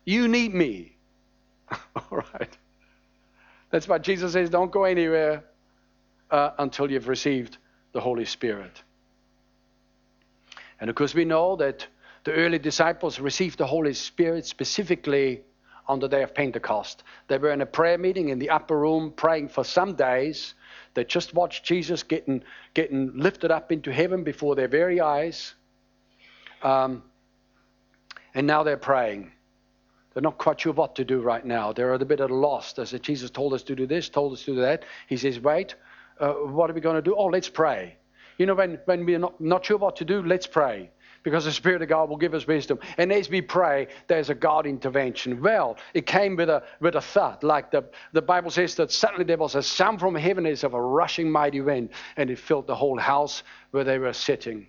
[0.06, 0.96] You need me.
[1.96, 2.58] All right.
[3.72, 5.44] That's why Jesus says, don't go anywhere
[6.30, 7.58] uh, until you've received
[7.94, 8.84] the Holy Spirit.
[10.80, 11.88] And of course, we know that
[12.24, 15.42] the early disciples received the Holy Spirit specifically
[15.88, 17.04] on the day of Pentecost.
[17.28, 20.54] They were in a prayer meeting in the upper room praying for some days.
[20.94, 22.44] They just watched Jesus getting,
[22.74, 25.56] getting lifted up into heaven before their very eyes.
[26.62, 27.04] Um,
[28.34, 29.32] and now they're praying.
[30.14, 31.74] They're not quite sure what to do right now.
[31.74, 32.74] They're a bit at a loss.
[32.74, 34.84] They said, Jesus told us to do this, told us to do that.
[35.08, 35.76] He says, wait,
[36.20, 37.16] uh, what are we going to do?
[37.16, 37.98] Oh, let's pray.
[38.38, 40.92] You know, when, when we're not, not sure what to do, let's pray
[41.24, 42.80] because the Spirit of God will give us wisdom.
[42.98, 45.42] And as we pray, there's a God intervention.
[45.42, 49.24] Well, it came with a with a thud, like the, the Bible says that suddenly
[49.24, 52.68] there was a sound from heaven as of a rushing mighty wind, and it filled
[52.68, 54.68] the whole house where they were sitting.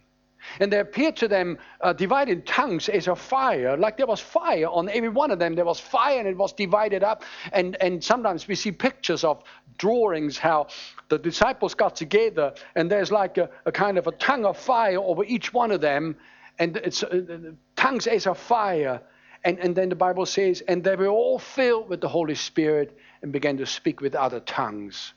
[0.60, 4.66] And there appeared to them uh, divided tongues as a fire, like there was fire
[4.66, 5.54] on every one of them.
[5.54, 7.24] There was fire and it was divided up.
[7.52, 9.42] And, and sometimes we see pictures of
[9.78, 10.68] drawings how
[11.08, 14.98] the disciples got together and there's like a, a kind of a tongue of fire
[14.98, 16.16] over each one of them
[16.58, 19.00] and it's uh, tongues as a fire.
[19.42, 22.96] And, and then the Bible says, and they were all filled with the Holy Spirit
[23.22, 25.12] and began to speak with other tongues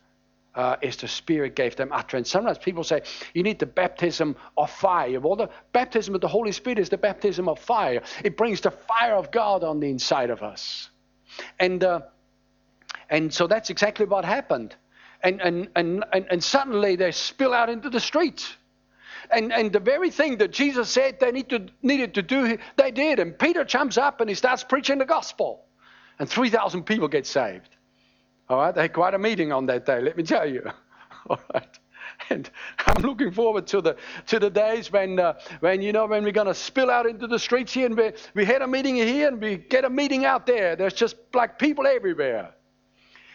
[0.58, 2.30] uh, as the Spirit gave them utterance.
[2.30, 5.20] Sometimes people say, you need the baptism of fire.
[5.20, 8.02] Well, the baptism of the Holy Spirit is the baptism of fire.
[8.24, 10.89] It brings the fire of God on the inside of us.
[11.60, 12.02] And, uh,
[13.10, 14.76] and so that's exactly what happened.
[15.24, 18.56] And, and, and, and, and suddenly they spill out into the streets.
[19.30, 22.91] And, and the very thing that Jesus said they need to, needed to do, they
[22.91, 23.20] did.
[23.20, 25.65] And Peter jumps up and he starts preaching the gospel.
[26.17, 27.77] And 3,000 people get saved.
[28.50, 30.64] All right, they had quite a meeting on that day, let me tell you.
[31.30, 31.80] All right.
[32.30, 33.96] And I'm looking forward to the
[34.28, 37.28] to the days when uh, when you know when we're going to spill out into
[37.28, 40.26] the streets here and we we had a meeting here and we get a meeting
[40.26, 40.76] out there.
[40.76, 42.54] There's just black people everywhere.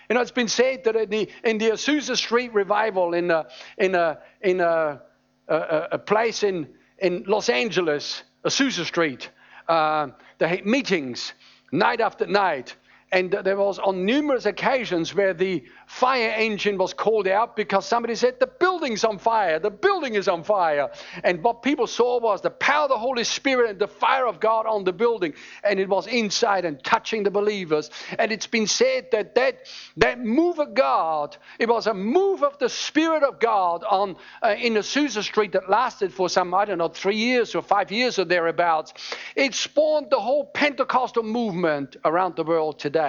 [0.08, 3.46] You know, it's been said that in the in the Azusa Street revival in a,
[3.78, 5.02] in a, in a
[5.48, 9.30] a, a place in, in Los Angeles, Azusa Street.
[9.68, 11.32] Uh, they had meetings
[11.70, 12.76] night after night.
[13.12, 18.14] And there was on numerous occasions where the fire engine was called out because somebody
[18.14, 20.90] said, The building's on fire, the building is on fire.
[21.22, 24.40] And what people saw was the power of the Holy Spirit and the fire of
[24.40, 25.34] God on the building.
[25.62, 27.90] And it was inside and touching the believers.
[28.18, 29.66] And it's been said that that,
[29.98, 34.54] that move of God, it was a move of the Spirit of God on uh,
[34.58, 38.18] in Azusa Street that lasted for some, I don't know, three years or five years
[38.18, 38.94] or thereabouts.
[39.36, 43.01] It spawned the whole Pentecostal movement around the world today.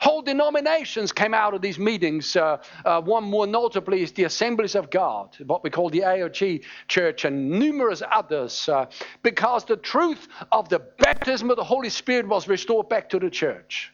[0.00, 2.36] Whole denominations came out of these meetings.
[2.36, 6.64] Uh, uh, one more notably is the Assemblies of God, what we call the AOG
[6.88, 8.86] Church, and numerous others, uh,
[9.22, 13.30] because the truth of the baptism of the Holy Spirit was restored back to the
[13.30, 13.92] church.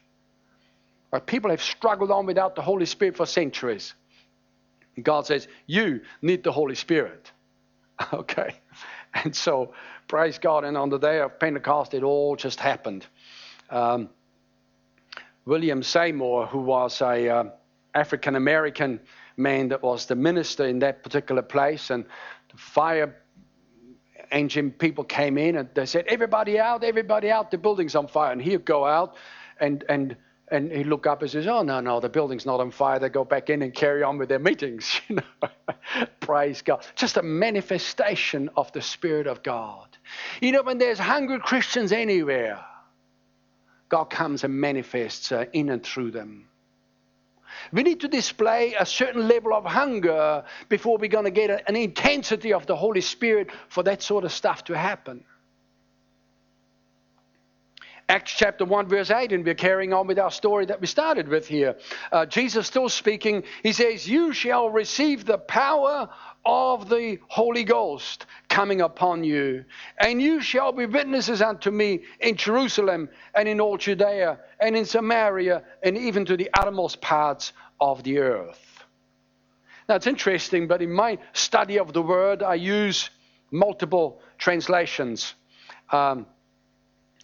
[1.11, 3.93] But people have struggled on without the Holy Spirit for centuries.
[4.95, 7.31] And God says, You need the Holy Spirit.
[8.13, 8.55] Okay.
[9.13, 9.73] And so,
[10.07, 10.63] praise God.
[10.65, 13.07] And on the day of Pentecost, it all just happened.
[13.69, 14.09] Um,
[15.47, 17.43] William Seymour, who was a, uh,
[17.95, 18.99] African American
[19.37, 22.05] man that was the minister in that particular place, and
[22.51, 23.15] the fire
[24.29, 26.83] engine people came in and they said, "Everybody out!
[26.83, 27.49] Everybody out!
[27.49, 29.15] The building's on fire!" And he'd go out,
[29.59, 30.17] and and
[30.49, 33.09] and he'd look up and says, "Oh no, no, the building's not on fire." They
[33.09, 35.01] go back in and carry on with their meetings.
[35.09, 36.85] You know, praise God!
[36.95, 39.87] Just a manifestation of the Spirit of God.
[40.41, 42.59] You know, when there's hungry Christians anywhere,
[43.89, 46.47] God comes and manifests uh, in and through them.
[47.71, 51.75] We need to display a certain level of hunger before we're going to get an
[51.75, 55.23] intensity of the Holy Spirit for that sort of stuff to happen.
[58.09, 61.27] Acts chapter 1, verse 8, and we're carrying on with our story that we started
[61.27, 61.75] with here.
[62.09, 63.43] Uh, Jesus still speaking.
[63.63, 66.07] He says, You shall receive the power
[66.45, 69.65] of the Holy Ghost coming upon you,
[69.99, 74.85] and you shall be witnesses unto me in Jerusalem and in all Judea and in
[74.85, 78.85] Samaria and even to the uttermost parts of the earth.
[79.89, 83.09] Now it's interesting, but in my study of the word, I use
[83.51, 85.33] multiple translations.
[85.91, 86.25] Um,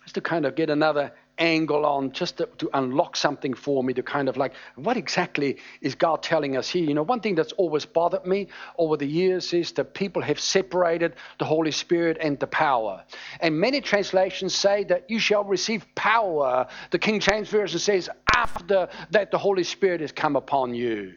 [0.04, 3.94] just to kind of get another angle on, just to, to, unlock something for me,
[3.94, 6.84] to kind of like, what exactly is God telling us here?
[6.84, 10.39] You know, one thing that's always bothered me over the years is that people have
[10.39, 13.04] separated the Holy Spirit and the power.
[13.39, 16.68] And many translations say that you shall receive power.
[16.91, 21.14] The King James Version says, after that the Holy Spirit has come upon you.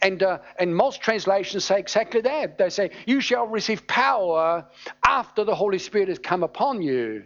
[0.00, 2.58] And, uh, and most translations say exactly that.
[2.58, 4.66] They say, You shall receive power
[5.04, 7.24] after the Holy Spirit has come upon you.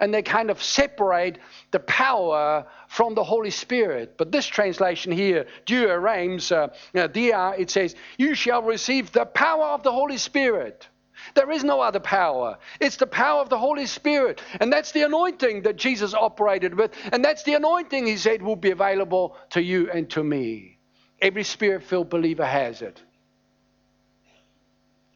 [0.00, 1.38] And they kind of separate
[1.70, 4.14] the power from the Holy Spirit.
[4.16, 9.82] But this translation here, Douay-Rheims, uh, dia, it says, You shall receive the power of
[9.82, 10.88] the Holy Spirit.
[11.34, 12.58] There is no other power.
[12.80, 14.42] It's the power of the Holy Spirit.
[14.60, 16.92] And that's the anointing that Jesus operated with.
[17.12, 20.78] And that's the anointing, he said, will be available to you and to me.
[21.20, 23.02] Every spirit filled believer has it.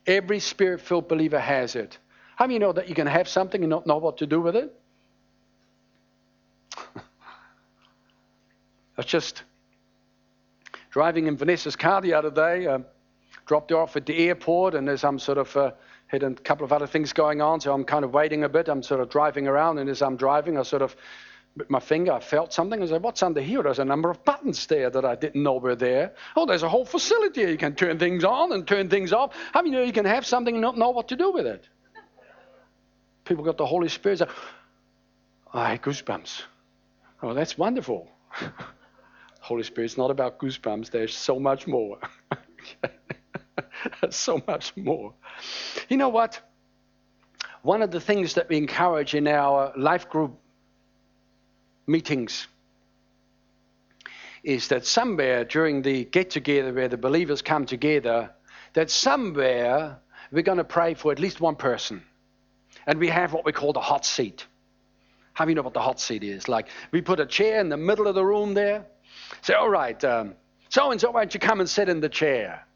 [0.06, 1.98] Every spirit filled believer has it.
[2.40, 4.56] How many know that you can have something and not know what to do with
[4.56, 4.74] it?
[6.96, 7.02] I
[8.96, 9.42] was just
[10.88, 12.78] driving in Vanessa's car the other day, uh,
[13.44, 15.72] dropped her off at the airport, and as I'm sort of uh,
[16.06, 18.70] had a couple of other things going on, so I'm kind of waiting a bit.
[18.70, 20.96] I'm sort of driving around, and as I'm driving, I sort of
[21.58, 22.82] with my finger, I felt something.
[22.82, 23.62] I said, What's under here?
[23.62, 26.14] There's a number of buttons there that I didn't know were there.
[26.36, 27.42] Oh, there's a whole facility.
[27.42, 29.34] You can turn things on and turn things off.
[29.52, 31.68] How many know you can have something and not know what to do with it?
[33.30, 34.22] People got the Holy Spirit.
[34.22, 34.28] Ah,
[35.52, 36.42] I had goosebumps.
[37.22, 38.08] Oh, that's wonderful.
[39.40, 40.90] Holy Spirit's not about goosebumps.
[40.90, 42.00] There's so much more.
[44.10, 45.14] so much more.
[45.88, 46.40] You know what?
[47.62, 50.32] One of the things that we encourage in our life group
[51.86, 52.48] meetings
[54.42, 58.30] is that somewhere during the get together where the believers come together,
[58.72, 60.00] that somewhere
[60.32, 62.02] we're going to pray for at least one person.
[62.90, 64.48] And we have what we call the hot seat.
[65.34, 66.48] How do you know what the hot seat is?
[66.48, 68.84] Like we put a chair in the middle of the room there.
[69.42, 72.66] Say, all right, so and so, why don't you come and sit in the chair?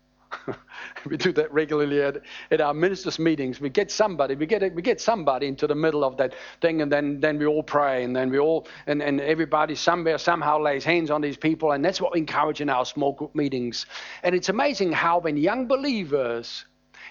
[1.11, 3.61] we do that regularly at, at our ministers' meetings.
[3.61, 6.93] We get somebody, we get we get somebody into the middle of that thing, and
[6.93, 10.85] then, then we all pray, and then we all and, and everybody somewhere somehow lays
[10.85, 13.87] hands on these people, and that's what we encourage in our small group meetings.
[14.23, 16.67] And it's amazing how when young believers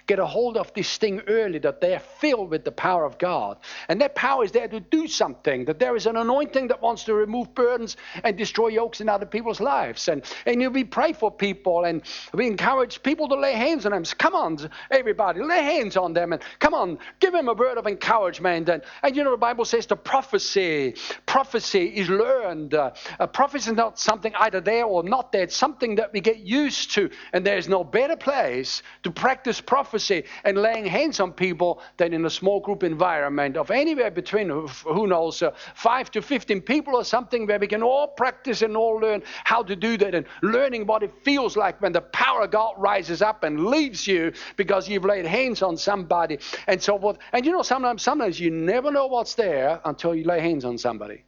[0.06, 3.18] get a hold of this thing early that they are filled with the power of
[3.18, 3.58] God.
[3.88, 7.06] And that power is there to do something, that there is an anointing that wants
[7.06, 10.08] to remove burdens and destroy yokes in other people's lives.
[10.10, 12.02] And, and we pray for people and
[12.34, 14.04] we encourage people to lay hands on them.
[14.18, 17.88] Come on, everybody, lay hands on them and come on, give them a word of
[17.88, 18.68] encouragement.
[18.70, 20.96] And, and you know, the Bible says the prophecy,
[21.26, 22.74] prophecy is learned.
[22.74, 26.20] Uh, a prophecy is not something either there or not there, it's something that we
[26.20, 27.10] get used to.
[27.32, 32.14] And there's no better place to practice prophecy prophecy and laying hands on people than
[32.14, 36.96] in a small group environment of anywhere between, who knows, uh, 5 to 15 people
[36.96, 40.26] or something where we can all practice and all learn how to do that and
[40.42, 44.34] learning what it feels like when the power of God rises up and leaves you
[44.58, 47.20] because you've laid hands on somebody and so forth.
[47.32, 50.80] And you know, sometimes, sometimes you never know what's there until you lay hands on
[50.80, 51.24] somebody.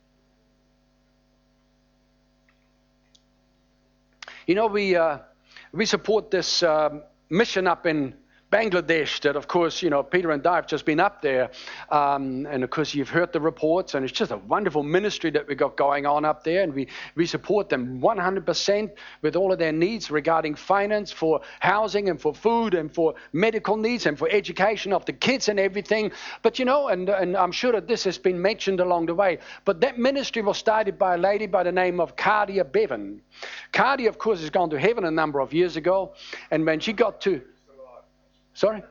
[4.47, 5.19] You know, we, uh,
[5.71, 8.15] we support this um, mission up in
[8.51, 11.49] Bangladesh that, of course, you know, Peter and I have just been up there.
[11.89, 15.47] Um, and of course, you've heard the reports, and it's just a wonderful ministry that
[15.47, 16.61] we got going on up there.
[16.61, 18.91] And we, we support them 100%
[19.23, 23.77] with all of their needs regarding finance for housing and for food and for medical
[23.77, 26.11] needs and for education of the kids and everything.
[26.43, 29.39] But, you know, and, and I'm sure that this has been mentioned along the way,
[29.65, 33.21] but that ministry was started by a lady by the name of Cardia Bevan.
[33.73, 36.13] Cardia, of course, has gone to heaven a number of years ago.
[36.51, 37.41] And when she got to
[38.55, 38.81] Sorry?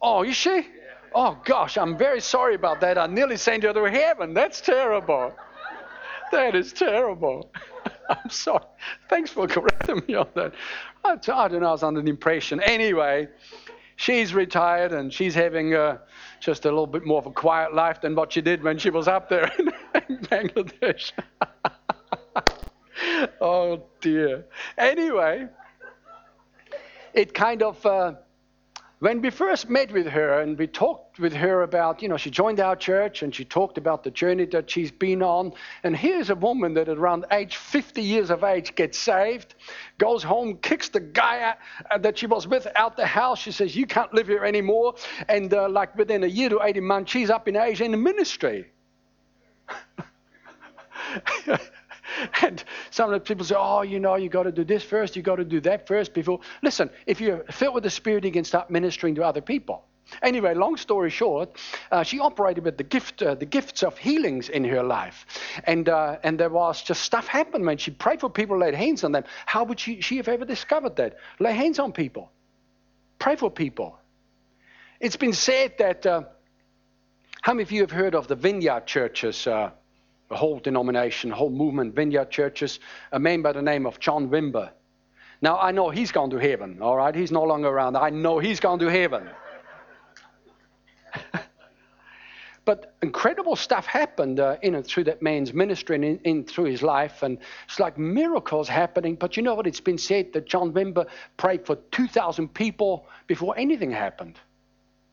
[0.00, 0.66] Oh, you see?
[1.14, 2.98] Oh, gosh, I'm very sorry about that.
[2.98, 4.34] I nearly sent her to heaven.
[4.34, 5.34] That's terrible.
[6.30, 7.50] That is terrible.
[8.08, 8.64] I'm sorry.
[9.08, 10.52] Thanks for correcting me on that.
[11.02, 12.60] I, I don't know, I was under the impression.
[12.60, 13.28] Anyway,
[13.96, 15.98] she's retired and she's having uh,
[16.40, 18.90] just a little bit more of a quiet life than what she did when she
[18.90, 19.68] was up there in,
[20.08, 21.12] in Bangladesh.
[23.40, 24.44] oh, dear.
[24.76, 25.48] Anyway,
[27.14, 28.14] it kind of, uh,
[29.00, 32.28] when we first met with her and we talked with her about, you know, she
[32.28, 35.54] joined our church and she talked about the journey that she's been on.
[35.84, 39.54] And here's a woman that at around age 50 years of age gets saved,
[39.96, 41.56] goes home, kicks the guy out,
[41.90, 43.38] uh, that she was with out the house.
[43.38, 44.94] She says, You can't live here anymore.
[45.28, 47.96] And uh, like within a year to 18 months, she's up in Asia in the
[47.96, 48.70] ministry.
[52.42, 55.16] And some of the people say, oh, you know, you got to do this first,
[55.16, 56.40] you got to do that first before.
[56.62, 59.84] Listen, if you're filled with the Spirit, you can start ministering to other people.
[60.22, 61.56] Anyway, long story short,
[61.92, 65.24] uh, she operated with the gift, uh, the gifts of healings in her life,
[65.64, 69.04] and uh, and there was just stuff happened when she prayed for people, laid hands
[69.04, 69.22] on them.
[69.46, 71.16] How would she, she have ever discovered that?
[71.38, 72.32] Lay hands on people,
[73.20, 73.98] pray for people.
[74.98, 76.04] It's been said that.
[76.06, 76.22] Uh,
[77.42, 79.46] how many of you have heard of the vineyard churches?
[80.30, 82.80] A whole denomination, a whole movement, vineyard churches,
[83.12, 84.70] a man by the name of John Wimber.
[85.42, 87.14] Now, I know he's gone to heaven, all right?
[87.14, 87.96] He's no longer around.
[87.96, 89.28] I know he's gone to heaven.
[92.70, 96.66] But incredible stuff happened uh, in and through that man's ministry and in, in, through
[96.66, 97.22] his life.
[97.22, 99.16] And it's like miracles happening.
[99.16, 99.66] But you know what?
[99.66, 101.06] It's been said that John Wimber
[101.36, 104.38] prayed for 2,000 people before anything happened.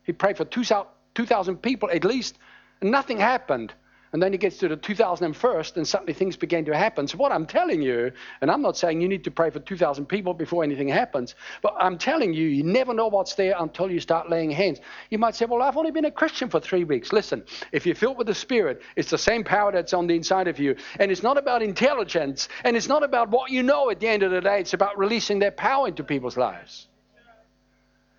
[0.04, 2.38] He prayed for 2,000 people at least,
[2.82, 3.74] and nothing happened.
[4.14, 7.08] And then he gets to the 2001st, and suddenly things began to happen.
[7.08, 10.06] So, what I'm telling you, and I'm not saying you need to pray for 2,000
[10.06, 14.00] people before anything happens, but I'm telling you, you never know what's there until you
[14.00, 14.80] start laying hands.
[15.10, 17.12] You might say, Well, I've only been a Christian for three weeks.
[17.12, 17.44] Listen,
[17.74, 20.58] if you're filled with the Spirit, it's the same power that's on the inside of
[20.58, 20.76] you.
[21.00, 24.24] And it's not about intelligence, and it's not about what you know at the end
[24.24, 24.62] of the day.
[24.62, 26.88] It's about releasing that power into people's lives.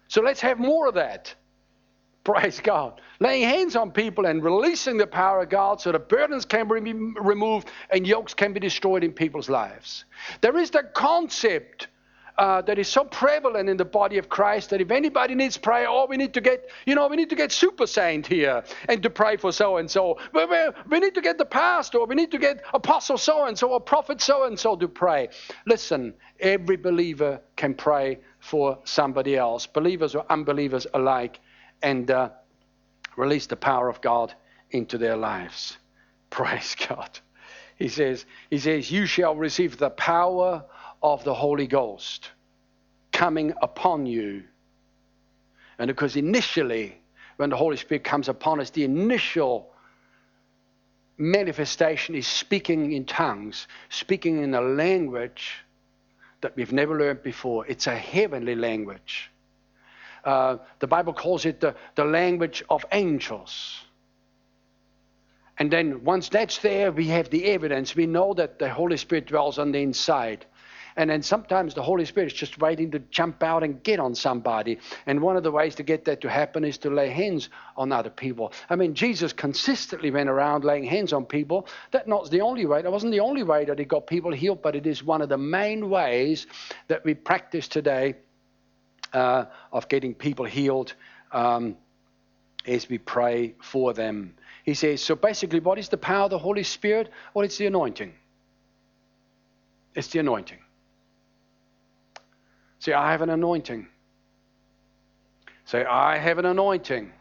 [0.09, 1.34] So, let's have more of that.
[2.29, 3.01] Praise God.
[3.20, 6.93] Laying hands on people and releasing the power of God so that burdens can be
[6.93, 10.05] removed and yokes can be destroyed in people's lives.
[10.43, 11.89] There is the concept
[12.37, 15.87] uh, that is so prevalent in the body of Christ that if anybody needs prayer,
[15.89, 19.03] oh, we need to get, you know, we need to get super saint here and
[19.03, 20.18] to pray for so and so.
[20.91, 23.81] We need to get the pastor, we need to get apostle so and so, or
[23.81, 25.31] prophet so and so to pray.
[25.64, 31.41] Listen, every believer can pray for somebody else, believers or unbelievers alike
[31.83, 32.31] and uh,
[33.16, 34.35] release the power of God
[34.70, 35.76] into their lives.
[36.31, 37.18] Praise God.
[37.76, 40.64] He says, he says, you shall receive the power
[41.03, 42.31] of the Holy Ghost
[43.12, 44.43] coming upon you.
[45.79, 47.01] And because initially,
[47.37, 49.72] when the Holy Spirit comes upon us, the initial
[51.18, 55.64] manifestation is speaking in tongues, speaking in a language
[56.41, 57.66] that we've never learned before.
[57.66, 59.31] It's a heavenly language.
[60.24, 63.80] Uh, the Bible calls it the, the language of angels.
[65.58, 67.96] And then once that's there, we have the evidence.
[67.96, 70.46] We know that the Holy Spirit dwells on the inside.
[70.96, 74.16] And then sometimes the Holy Spirit is just waiting to jump out and get on
[74.16, 74.78] somebody.
[75.06, 77.92] And one of the ways to get that to happen is to lay hands on
[77.92, 78.52] other people.
[78.68, 81.68] I mean, Jesus consistently went around laying hands on people.
[81.92, 82.82] That not the only way.
[82.82, 85.28] That wasn't the only way that he got people healed, but it is one of
[85.28, 86.48] the main ways
[86.88, 88.16] that we practice today
[89.12, 90.94] uh, of getting people healed
[91.32, 91.76] um,
[92.66, 94.34] as we pray for them.
[94.64, 97.11] He says, so basically, what is the power of the Holy Spirit?
[97.32, 98.12] Well, it's the anointing.
[99.94, 100.59] It's the anointing.
[102.78, 103.88] Say, I have an anointing.
[105.64, 107.12] Say, I have an anointing.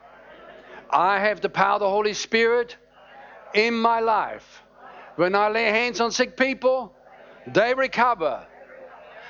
[0.90, 2.78] I have the power of the Holy Spirit
[3.54, 4.64] in my life.
[5.16, 6.94] When I lay hands on sick people,
[7.48, 8.46] they recover.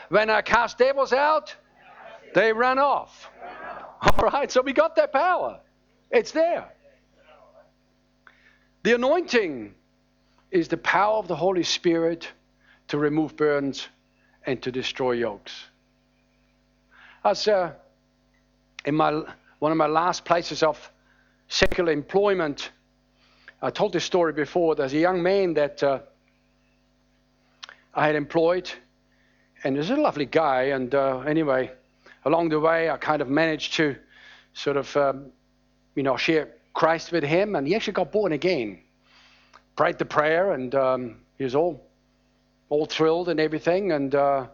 [0.10, 1.56] When I cast devils out,
[2.34, 3.30] they ran off.
[4.02, 5.60] All right, so we got that power.
[6.12, 6.72] It's there.
[8.84, 9.74] The anointing
[10.52, 12.32] is the power of the Holy Spirit
[12.88, 13.88] to remove burdens
[14.46, 15.66] and to destroy yokes.
[17.26, 17.74] As uh,
[18.86, 19.24] in my
[19.60, 20.92] one of my last places of
[21.50, 22.70] secular employment,
[23.62, 24.76] I told this story before.
[24.76, 26.00] There's a young man that uh,
[27.94, 28.72] I had employed,
[29.64, 30.66] and he's a lovely guy.
[30.66, 31.72] And uh, anyway,
[32.28, 33.96] along the way, I kind of managed to
[34.54, 35.32] sort of, um,
[35.96, 38.80] you know, share Christ with him, and he actually got born again.
[39.78, 41.82] Prayed the prayer, and um, he was all,
[42.70, 43.94] all thrilled and everything.
[43.94, 44.48] And uh,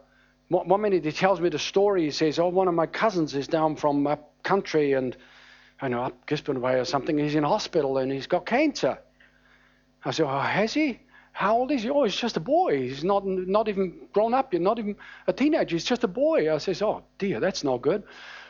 [0.49, 2.03] one minute he tells me the story.
[2.03, 5.17] He says, "Oh, one of my cousins is down from up country, and
[5.81, 7.17] I know up Gisborne way or something.
[7.17, 8.99] He's in hospital, and he's got cancer."
[10.05, 10.99] I said, "Oh, has he?"
[11.33, 11.89] How old is he?
[11.89, 12.79] Oh, he's just a boy.
[12.83, 14.95] He's not not even grown up yet, not even
[15.27, 15.75] a teenager.
[15.75, 16.53] He's just a boy.
[16.53, 18.03] I says, oh dear, that's not good.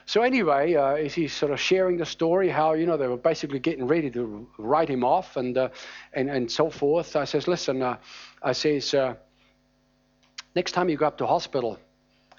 [0.05, 3.59] So anyway, uh, he's sort of sharing the story how you know they were basically
[3.59, 5.69] getting ready to write him off and uh,
[6.11, 7.15] and and so forth.
[7.15, 7.97] I says, listen, uh,
[8.41, 9.15] I says, uh,
[10.53, 11.79] next time you go up to hospital,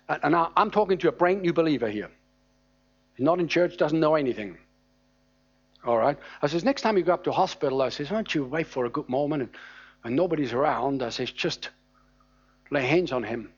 [0.09, 2.11] and I'm talking to a brand new believer here,
[3.17, 4.59] not in church, doesn't know anything.
[5.87, 6.19] All right.
[6.43, 8.67] I says, next time you go up to hospital, I says, why don't you wait
[8.67, 9.51] for a good moment and
[10.05, 11.71] and nobody's around, I says, just
[12.71, 13.51] lay hands on him.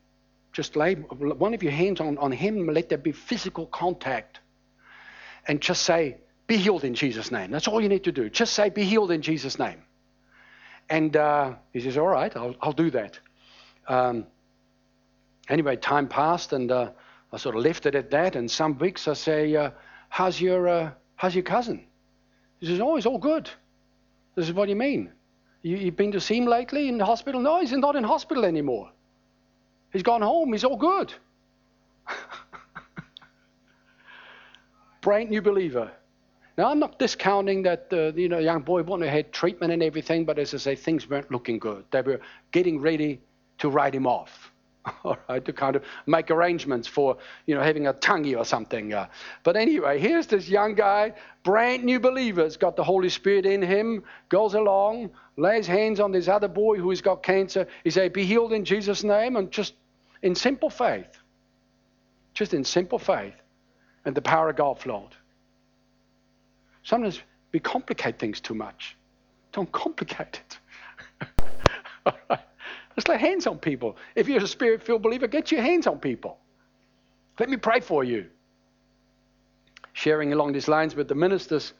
[0.52, 4.40] Just lay one of your hands on, on him, let there be physical contact.
[5.46, 6.16] And just say,
[6.46, 7.50] be healed in Jesus' name.
[7.50, 8.30] That's all you need to do.
[8.30, 9.82] Just say, be healed in Jesus' name.
[10.88, 13.18] And uh, he says, all right, I'll, I'll do that.
[13.88, 14.26] Um,
[15.48, 16.90] anyway, time passed, and uh,
[17.32, 18.36] I sort of left it at that.
[18.36, 19.70] And some weeks I say, uh,
[20.08, 21.84] how's, your, uh, how's your cousin?
[22.60, 23.50] He says, oh, he's all good.
[24.36, 25.10] This is what you mean.
[25.66, 27.40] You, have been to see him lately in the hospital?
[27.40, 28.88] No, he's not in hospital anymore.
[29.92, 30.52] He's gone home.
[30.52, 31.12] He's all good.
[35.00, 35.90] Brand new believer.
[36.56, 40.24] Now, I'm not discounting that uh, you know, young boy wouldn't have treatment and everything,
[40.24, 41.84] but as I say, things weren't looking good.
[41.90, 42.20] They were
[42.52, 43.20] getting ready
[43.58, 44.52] to write him off.
[45.04, 47.16] all right, to kind of make arrangements for,
[47.46, 48.92] you know, having a tangi or something.
[48.92, 49.08] Uh,
[49.42, 51.12] but anyway, here's this young guy,
[51.42, 56.12] brand new believer, has got the Holy Spirit in him, goes along, lays hands on
[56.12, 57.66] this other boy who's got cancer.
[57.84, 59.74] He says, Be healed in Jesus' name, and just
[60.22, 61.18] in simple faith.
[62.34, 63.34] Just in simple faith.
[64.04, 65.10] And the power of God flowed.
[66.84, 67.20] Sometimes
[67.52, 68.96] we complicate things too much.
[69.52, 70.40] Don't complicate
[71.20, 71.28] it.
[72.06, 72.45] All right.
[72.96, 73.96] Just lay hands on people.
[74.14, 76.38] If you're a spirit filled believer, get your hands on people.
[77.38, 78.26] Let me pray for you.
[79.92, 81.74] Sharing along these lines with the ministers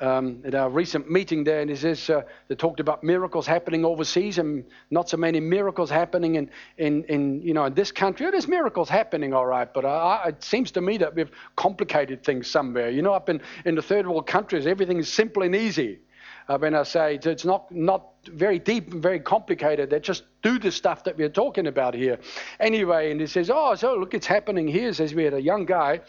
[0.00, 3.84] um, at our recent meeting there, and he says uh, they talked about miracles happening
[3.84, 8.26] overseas and not so many miracles happening in, in, in you know in this country.
[8.26, 12.24] Oh, there's miracles happening, all right, but uh, it seems to me that we've complicated
[12.24, 12.90] things somewhere.
[12.90, 16.00] You know, up in, in the third world countries, everything is simple and easy
[16.48, 19.90] uh, when I say it's not, not very deep and very complicated.
[19.90, 22.18] They just do the stuff that we're talking about here.
[22.60, 24.88] Anyway, and he says, Oh, so look, it's happening here.
[24.88, 26.00] He says, We had a young guy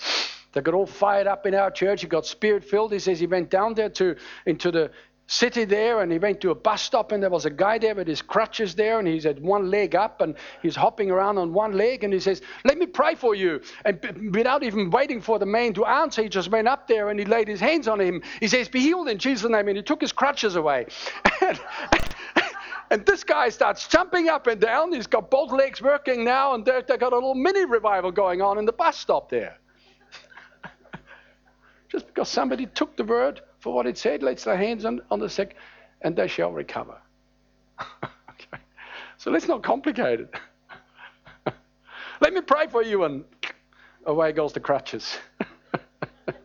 [0.53, 2.01] that got all fired up in our church.
[2.01, 2.93] He got spirit filled.
[2.93, 4.15] He says he went down there to
[4.45, 4.91] into the
[5.33, 7.95] city there and he went to a bus stop and there was a guy there
[7.95, 11.51] with his crutches there and he's had one leg up and he's hopping around on
[11.51, 13.59] one leg and he says let me pray for you.
[13.83, 13.99] And
[14.35, 17.25] without even waiting for the man to answer he just went up there and he
[17.25, 18.21] laid his hands on him.
[18.39, 19.67] He says be healed in jesus name.
[19.67, 20.85] And he took his crutches away.
[21.41, 21.59] And,
[22.91, 24.93] and this guy starts jumping up and down.
[24.93, 28.59] He's got both legs working now and they've got a little mini revival going on
[28.59, 29.57] in the bus stop there.
[31.89, 34.21] Just because somebody took the word for what it said.
[34.21, 35.55] Let's lay hands on, on the sick
[36.01, 36.97] and they shall recover.
[38.03, 38.61] okay.
[39.17, 40.35] So let's not complicate it.
[42.19, 43.23] Let me pray for you, and
[44.05, 45.17] away goes the crutches.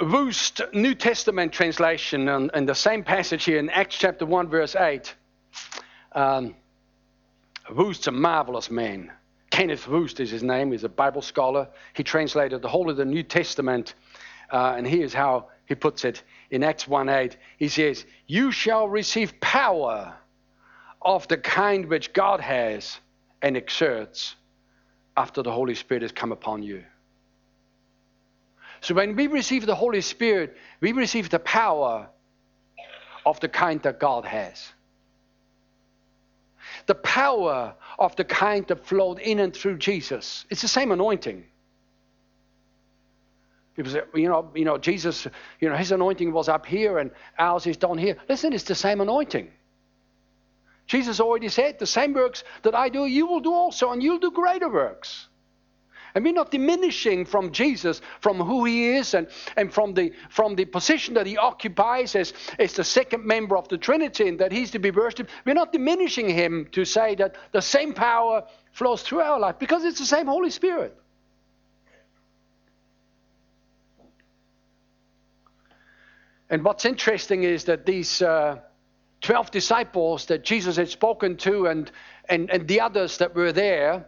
[0.00, 5.14] Wuest New Testament translation, and, the same passage here in Acts chapter 1, verse 8.
[6.12, 6.56] Um,
[7.70, 9.12] Wuest's a marvelous man.
[9.54, 10.72] Kenneth Wuest is his name.
[10.72, 11.68] He's a Bible scholar.
[11.92, 13.94] He translated the whole of the New Testament.
[14.50, 17.36] Uh, and here's how he puts it in Acts 1:8.
[17.56, 20.12] He says, You shall receive power
[21.00, 22.98] of the kind which God has
[23.42, 24.34] and exerts
[25.16, 26.82] after the Holy Spirit has come upon you.
[28.80, 32.08] So when we receive the Holy Spirit, we receive the power
[33.24, 34.73] of the kind that God has
[36.86, 40.44] the power of the kind that flowed in and through Jesus.
[40.50, 41.44] It's the same anointing.
[43.76, 45.26] People say, you know, you know, Jesus,
[45.60, 48.16] you know, his anointing was up here and ours is down here.
[48.28, 49.50] Listen, it's the same anointing.
[50.86, 54.18] Jesus already said, the same works that I do, you will do also, and you'll
[54.18, 55.28] do greater works.
[56.14, 60.54] And we're not diminishing from Jesus, from who he is, and, and from, the, from
[60.54, 64.52] the position that he occupies as, as the second member of the Trinity and that
[64.52, 65.30] he's to be worshipped.
[65.44, 69.84] We're not diminishing him to say that the same power flows through our life because
[69.84, 70.96] it's the same Holy Spirit.
[76.48, 78.58] And what's interesting is that these uh,
[79.22, 81.90] 12 disciples that Jesus had spoken to and,
[82.28, 84.06] and, and the others that were there,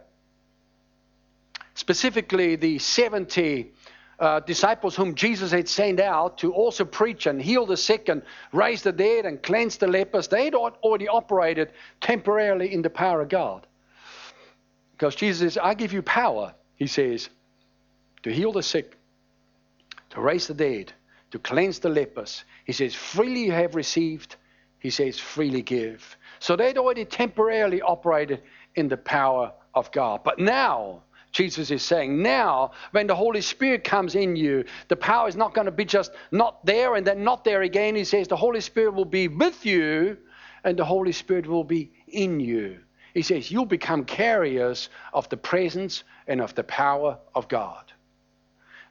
[1.77, 3.71] specifically the 70
[4.19, 8.23] uh, disciples whom Jesus had sent out to also preach and heal the sick and
[8.51, 11.71] raise the dead and cleanse the lepers, they had already operated
[12.01, 13.67] temporarily in the power of God.
[14.93, 17.29] Because Jesus says, I give you power, he says,
[18.23, 18.97] to heal the sick,
[20.09, 20.91] to raise the dead,
[21.29, 22.43] to cleanse the lepers.
[22.65, 24.35] He says, freely you have received,
[24.79, 26.17] he says, freely give.
[26.39, 28.41] So they'd already temporarily operated
[28.73, 30.21] in the power of God.
[30.23, 31.03] But now,
[31.37, 32.23] Jesus is saying.
[32.23, 35.85] Now, when the Holy Spirit comes in you, the power is not going to be
[35.85, 37.95] just not there and then not there again.
[37.95, 40.17] He says the Holy Spirit will be with you
[40.63, 42.79] and the Holy Spirit will be in you.
[43.13, 47.93] He says you'll become carriers of the presence and of the power of God.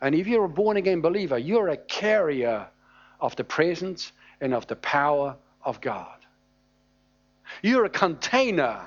[0.01, 2.69] And if you're a born again believer, you're a carrier
[3.21, 5.35] of the presence and of the power
[5.65, 6.25] of God.
[7.61, 8.87] You're a container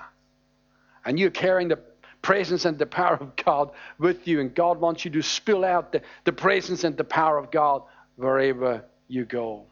[1.03, 1.88] and you're carrying the
[2.21, 4.39] presence and the power of God with you.
[4.39, 7.83] And God wants you to spill out the, the presence and the power of God
[8.15, 9.65] wherever you go.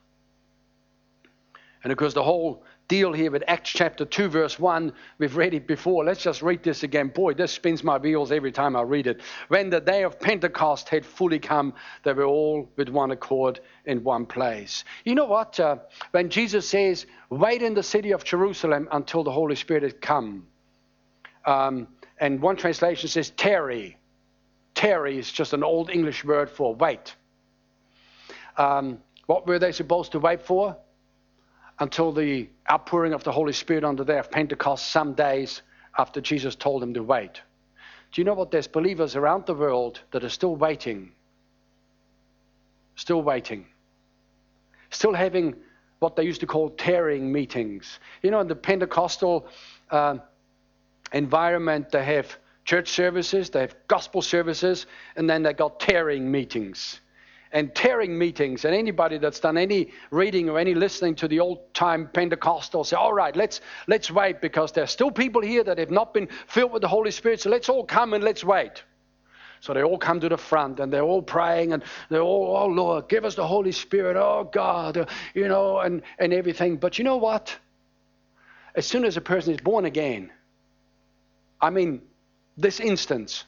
[1.84, 5.54] And of course, the whole deal here with Acts chapter 2, verse 1, we've read
[5.54, 6.06] it before.
[6.06, 7.10] Let's just read this again.
[7.10, 9.22] Boy, this spins my wheels every time I read it.
[9.50, 11.74] When the day of Pentecost had fully come,
[12.04, 14.86] they were all with one accord in one place.
[15.04, 15.60] You know what?
[15.60, 15.78] Uh,
[16.12, 20.48] when Jesus says, wait in the city of Jerusalem until the Holy Spirit has come.
[21.46, 21.88] Um,
[22.20, 23.98] and one translation says tarry.
[24.76, 27.16] Tarry is just an old English word for wait.
[28.58, 30.78] Um, what were they supposed to wait for?
[31.80, 35.62] until the outpouring of the Holy Spirit on the day of Pentecost, some days
[35.98, 37.42] after Jesus told them to wait.
[38.12, 38.52] Do you know what?
[38.52, 41.12] There's believers around the world that are still waiting.
[42.96, 43.66] Still waiting.
[44.90, 45.56] Still having
[46.00, 48.00] what they used to call tarrying meetings.
[48.22, 49.48] You know, in the Pentecostal
[49.92, 50.18] uh,
[51.14, 54.86] environment, they have church services, they have gospel services,
[55.16, 57.00] and then they got tarrying meetings
[57.52, 58.66] and tarrying meetings.
[58.66, 62.96] And anybody that's done any reading or any listening to the old time Pentecostal say,
[62.96, 66.72] all right, let's, let's wait because there's still people here that have not been filled
[66.72, 67.42] with the Holy Spirit.
[67.42, 68.84] So let's all come and let's wait.
[69.60, 72.68] So they all come to the front and they're all praying and they're all, oh
[72.68, 76.78] Lord, give us the Holy Spirit, oh God, you know, and, and everything.
[76.78, 77.58] But you know what?
[78.76, 80.32] As soon as a person is born again,
[81.62, 82.02] I mean,
[82.58, 83.46] this instance,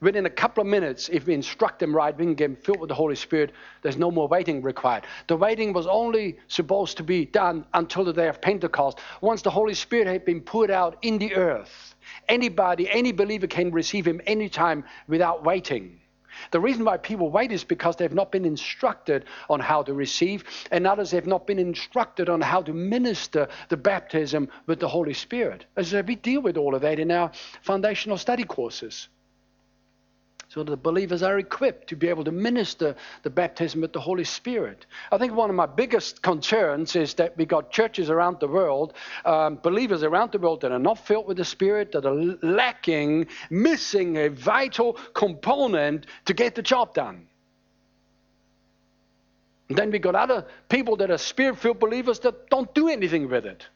[0.00, 2.80] within a couple of minutes, if we instruct them right, we can get them filled
[2.80, 3.52] with the Holy Spirit.
[3.82, 5.04] There's no more waiting required.
[5.26, 8.98] The waiting was only supposed to be done until the day of Pentecost.
[9.20, 11.94] Once the Holy Spirit had been poured out in the earth,
[12.28, 16.00] anybody, any believer can receive Him anytime without waiting.
[16.50, 20.44] The reason why people wait is because they've not been instructed on how to receive,
[20.70, 25.14] and others have not been instructed on how to minister the baptism with the Holy
[25.14, 25.66] Spirit.
[25.76, 27.30] As we deal with all of that in our
[27.62, 29.08] foundational study courses
[30.48, 34.00] so that the believers are equipped to be able to minister the baptism with the
[34.00, 34.86] Holy Spirit.
[35.10, 38.92] I think one of my biggest concerns is that we got churches around the world,
[39.24, 43.26] um, believers around the world that are not filled with the Spirit, that are lacking,
[43.50, 47.26] missing a vital component to get the job done.
[49.68, 53.28] And then we got other people that are spirit filled believers that don't do anything
[53.28, 53.66] with it.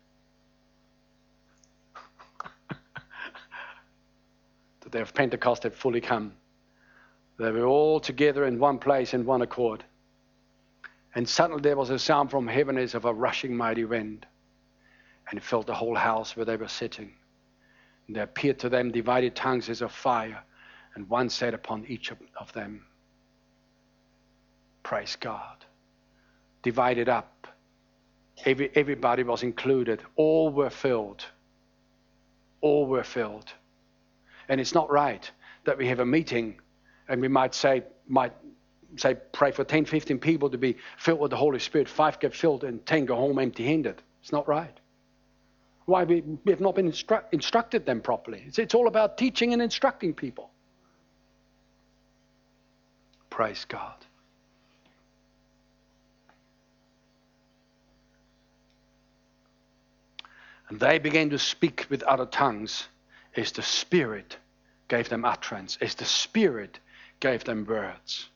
[4.81, 6.33] the day of Pentecost had fully come.
[7.41, 9.83] They were all together in one place in one accord.
[11.15, 14.27] And suddenly there was a sound from heaven as of a rushing mighty wind,
[15.27, 17.15] and it filled the whole house where they were sitting.
[18.07, 20.43] And there appeared to them divided tongues as of fire,
[20.95, 22.85] and one sat upon each of them.
[24.83, 25.65] Praise God.
[26.63, 27.47] Divided up.
[28.45, 30.03] Every, everybody was included.
[30.17, 31.25] All were filled.
[32.61, 33.51] All were filled.
[34.51, 35.31] And it's not right
[35.65, 36.60] that we have a meeting
[37.11, 38.33] and we might say, might
[38.97, 41.89] say, pray for 10, 15 people to be filled with the Holy Spirit.
[41.89, 44.01] Five get filled and 10 go home empty handed.
[44.23, 44.79] It's not right.
[45.87, 46.05] Why?
[46.05, 48.45] We, we have not been instru- instructed them properly.
[48.47, 50.51] It's, it's all about teaching and instructing people.
[53.29, 53.97] Praise God.
[60.69, 62.87] And they began to speak with other tongues
[63.37, 64.37] as the Spirit
[64.87, 66.79] gave them utterance, as the Spirit
[67.21, 68.29] gave them words.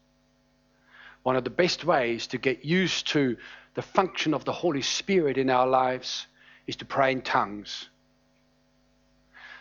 [1.23, 3.37] One of the best ways to get used to
[3.75, 6.27] the function of the Holy Spirit in our lives
[6.67, 7.89] is to pray in tongues.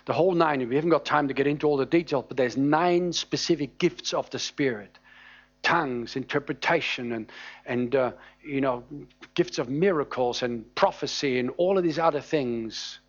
[0.06, 2.58] The whole nine, we haven't got time to get into all the details, but there's
[2.58, 5.00] nine specific gifts of the Spirit
[5.64, 7.32] tongues, interpretation, and,
[7.66, 8.12] and uh,
[8.46, 8.84] you know,
[9.34, 13.00] gifts of miracles and prophecy and all of these other things.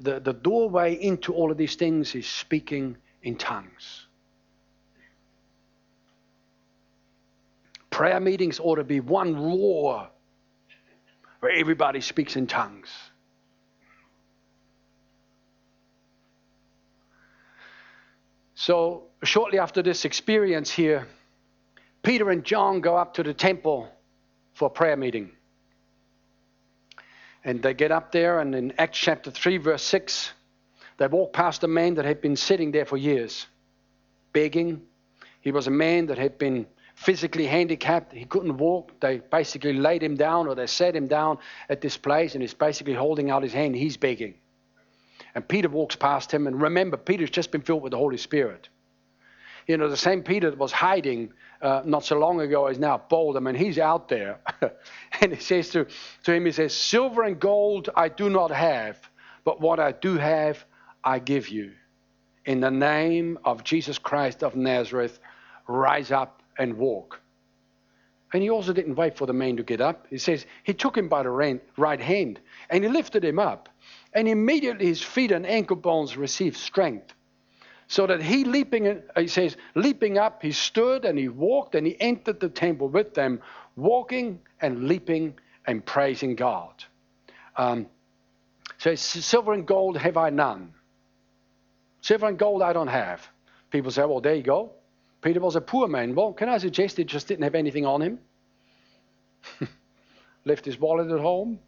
[0.00, 4.06] The, the doorway into all of these things is speaking in tongues.
[7.98, 10.08] Prayer meetings ought to be one roar
[11.40, 12.88] where everybody speaks in tongues.
[18.54, 21.08] So, shortly after this experience here,
[22.04, 23.88] Peter and John go up to the temple
[24.54, 25.32] for a prayer meeting.
[27.42, 30.30] And they get up there, and in Acts chapter 3, verse 6,
[30.98, 33.48] they walk past a man that had been sitting there for years,
[34.32, 34.82] begging.
[35.40, 36.68] He was a man that had been
[36.98, 38.12] physically handicapped.
[38.12, 38.90] He couldn't walk.
[38.98, 41.38] They basically laid him down or they set him down
[41.68, 43.76] at this place and he's basically holding out his hand.
[43.76, 44.34] He's begging.
[45.34, 46.48] And Peter walks past him.
[46.48, 48.68] And remember, Peter's just been filled with the Holy Spirit.
[49.68, 51.32] You know, the same Peter that was hiding
[51.62, 53.36] uh, not so long ago is now bold.
[53.36, 54.40] I mean, he's out there.
[55.20, 55.86] and he says to,
[56.24, 58.98] to him, he says, Silver and gold I do not have,
[59.44, 60.64] but what I do have,
[61.04, 61.72] I give you.
[62.44, 65.20] In the name of Jesus Christ of Nazareth,
[65.68, 67.20] rise up and walk.
[68.32, 70.06] And he also didn't wait for the man to get up.
[70.10, 71.30] He says he took him by the
[71.76, 73.68] right hand and he lifted him up.
[74.12, 77.14] And immediately his feet and ankle bones received strength.
[77.86, 81.98] So that he leaping, he says, leaping up, he stood and he walked and he
[81.98, 83.40] entered the temple with them,
[83.76, 85.34] walking and leaping
[85.66, 86.84] and praising God.
[87.56, 87.86] Um,
[88.76, 90.74] so silver and gold have I none.
[92.02, 93.26] Silver and gold I don't have.
[93.70, 94.72] People say, well, there you go.
[95.20, 96.14] Peter was a poor man.
[96.14, 98.18] Well, can I suggest he just didn't have anything on him?
[100.44, 101.58] left his wallet at home,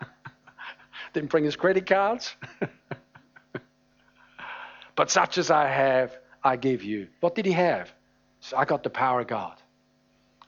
[1.12, 2.34] didn't bring his credit cards.
[4.96, 7.08] but such as I have, I give you.
[7.20, 7.92] What did he have?
[8.40, 9.60] So I got the power of God.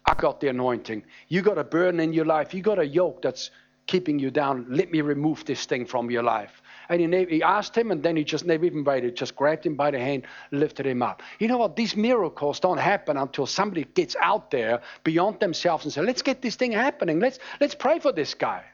[0.06, 1.02] I got the anointing.
[1.28, 2.54] You got a burden in your life.
[2.54, 3.50] You got a yoke that's
[3.86, 4.66] keeping you down.
[4.68, 6.59] Let me remove this thing from your life.
[6.90, 9.14] And he, he asked him, and then he just never even waited.
[9.14, 11.22] Just grabbed him by the hand, lifted him up.
[11.38, 11.76] You know what?
[11.76, 16.42] These miracles don't happen until somebody gets out there beyond themselves and says, "Let's get
[16.42, 17.20] this thing happening.
[17.20, 18.64] Let's let's pray for this guy."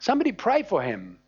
[0.00, 1.18] Somebody pray for him,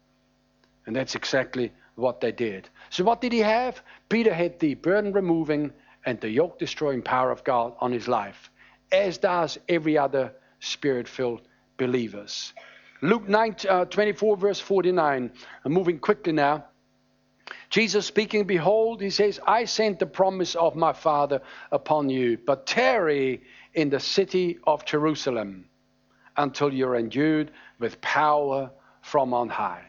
[0.87, 2.69] and that's exactly what they did.
[2.91, 3.81] So what did he have?
[4.09, 5.73] Peter had the burden removing
[6.07, 8.51] and the yoke destroying power of God on his life,
[8.91, 11.43] as does every other spirit filled
[11.77, 12.53] believers.
[13.03, 15.33] Luke 9, uh, 24, verse 49.
[15.65, 16.67] I'm moving quickly now.
[17.71, 21.41] Jesus speaking, Behold, he says, I sent the promise of my Father
[21.73, 23.43] upon you, but tarry
[23.75, 25.67] in the city of Jerusalem
[26.37, 28.71] until you're endued with power
[29.03, 29.85] from on high.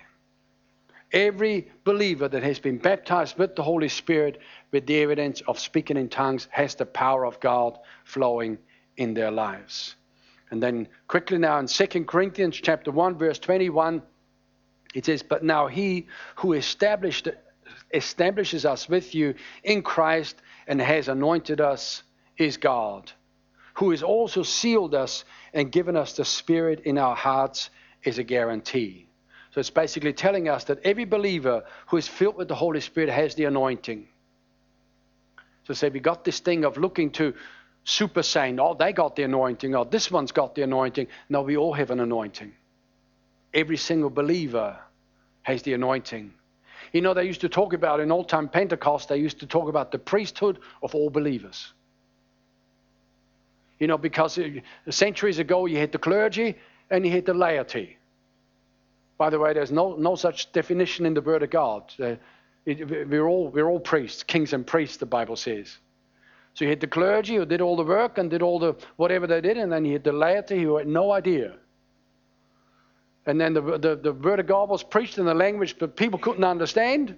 [1.11, 4.39] Every believer that has been baptized with the Holy Spirit
[4.71, 8.57] with the evidence of speaking in tongues has the power of God flowing
[8.95, 9.95] in their lives.
[10.51, 14.01] And then quickly now in 2 Corinthians chapter 1 verse 21
[14.93, 17.29] it says but now he who established
[17.93, 19.33] establishes us with you
[19.63, 20.35] in Christ
[20.67, 22.03] and has anointed us
[22.37, 23.11] is God
[23.75, 25.23] who has also sealed us
[25.53, 27.69] and given us the spirit in our hearts
[28.05, 29.07] as a guarantee.
[29.51, 33.09] So it's basically telling us that every believer who is filled with the Holy Spirit
[33.09, 34.07] has the anointing.
[35.65, 37.33] So say we got this thing of looking to
[37.83, 38.59] super saint.
[38.59, 39.75] Oh, they got the anointing.
[39.75, 41.07] Oh, this one's got the anointing.
[41.29, 42.53] No, we all have an anointing.
[43.53, 44.77] Every single believer
[45.43, 46.33] has the anointing.
[46.93, 49.69] You know, they used to talk about in old time Pentecost, they used to talk
[49.69, 51.73] about the priesthood of all believers.
[53.79, 54.37] You know, because
[54.89, 56.57] centuries ago you had the clergy
[56.89, 57.97] and you had the laity.
[59.17, 61.91] By the way, there's no, no such definition in the Word of God.
[61.99, 62.15] Uh,
[62.65, 65.77] it, we're, all, we're all priests, kings and priests, the Bible says.
[66.53, 69.25] So you had the clergy who did all the work and did all the whatever
[69.27, 71.53] they did, and then you had the laity who had no idea.
[73.25, 76.19] And then the, the, the word of God was preached in the language that people
[76.19, 77.15] couldn't understand.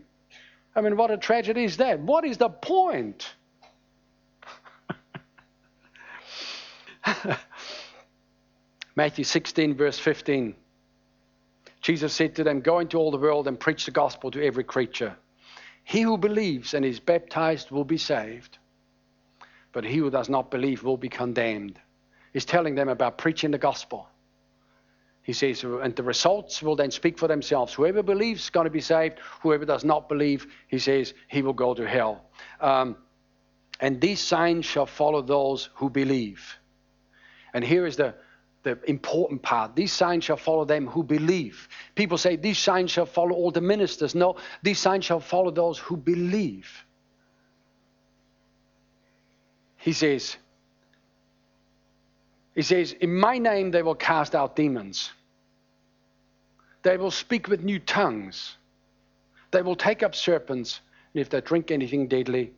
[0.76, 2.00] I mean, what a tragedy is that?
[2.00, 3.28] What is the point?
[8.96, 10.56] Matthew 16, verse 15.
[11.82, 14.64] Jesus said to them, Go into all the world and preach the gospel to every
[14.64, 15.16] creature.
[15.84, 18.58] He who believes and is baptized will be saved
[19.74, 21.80] but he who does not believe will be condemned.
[22.32, 24.08] He's telling them about preaching the gospel.
[25.24, 27.74] He says, and the results will then speak for themselves.
[27.74, 29.20] Whoever believes is going to be saved.
[29.42, 32.26] Whoever does not believe, he says, he will go to hell.
[32.60, 32.98] Um,
[33.80, 36.58] and these signs shall follow those who believe.
[37.54, 38.16] And here is the,
[38.64, 39.76] the important part.
[39.76, 41.70] These signs shall follow them who believe.
[41.96, 44.16] People say, these signs shall follow all the ministers.
[44.16, 46.86] No, these signs shall follow those who believe.
[49.84, 50.38] He says,
[52.56, 55.12] he says, In my name they will cast out demons.
[56.84, 58.56] They will speak with new tongues.
[59.52, 60.80] They will take up serpents.
[61.14, 62.54] And if they drink anything deadly,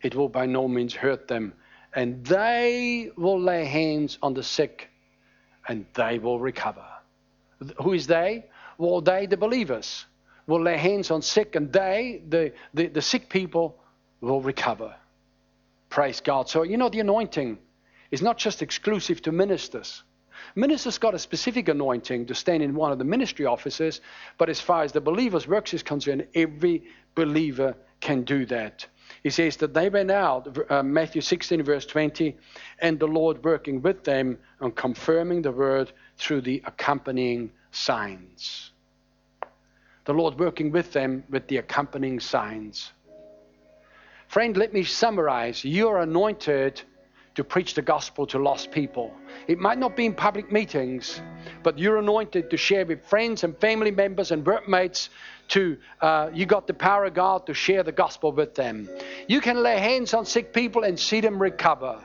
[0.00, 1.52] it will by no means hurt them.
[1.94, 4.88] And they will lay hands on the sick
[5.68, 6.86] and they will recover.
[7.82, 8.46] Who is they?
[8.78, 10.06] Well, they, the believers,
[10.46, 13.76] will lay hands on sick and they, the, the, the sick people,
[14.22, 14.94] will recover.
[15.92, 16.48] Praise God.
[16.48, 17.58] So, you know, the anointing
[18.10, 20.02] is not just exclusive to ministers.
[20.56, 24.00] Ministers got a specific anointing to stand in one of the ministry offices,
[24.38, 26.82] but as far as the believer's works is concerned, every
[27.14, 28.86] believer can do that.
[29.22, 32.38] He says that they went out, uh, Matthew 16, verse 20,
[32.78, 38.70] and the Lord working with them and confirming the word through the accompanying signs.
[40.06, 42.92] The Lord working with them with the accompanying signs.
[44.32, 45.62] Friend, let me summarize.
[45.62, 46.80] You're anointed
[47.34, 49.12] to preach the gospel to lost people.
[49.46, 51.20] It might not be in public meetings,
[51.62, 55.10] but you're anointed to share with friends and family members and workmates
[55.48, 58.88] to uh, you got the power of God to share the gospel with them.
[59.28, 62.02] You can lay hands on sick people and see them recover.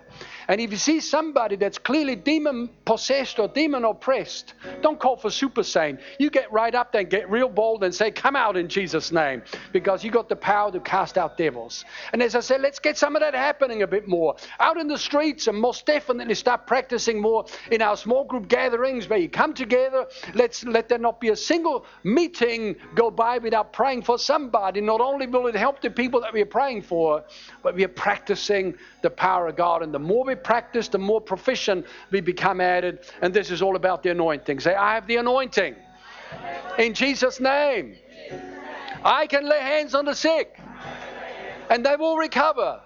[0.48, 5.30] And if you see somebody that's clearly demon possessed or demon oppressed, don't call for
[5.30, 6.00] super saint.
[6.20, 9.12] You get right up there and get real bold and say, Come out in Jesus'
[9.12, 9.44] name,
[9.74, 11.84] because you got the power to cast out devils.
[12.14, 14.88] And as I said, let's get some of that happening a bit more out in
[14.88, 19.30] the streets and most definitely start practicing more in our small group gatherings where you
[19.30, 20.06] come together.
[20.34, 24.80] Let's let there not be a single meeting go by without praying for somebody.
[24.82, 27.24] Not only will it help the people that we are praying for,
[27.64, 29.84] but we are practicing the power of God.
[29.84, 33.12] And the more we practiced, the more proficient we become at it.
[33.22, 34.60] And this is all about the anointing.
[34.60, 35.76] Say, I have the anointing.
[36.78, 37.96] In Jesus' name.
[39.04, 40.60] I can lay hands on the sick
[41.70, 42.82] and they will recover.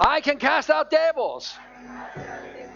[0.00, 1.54] I can cast out devils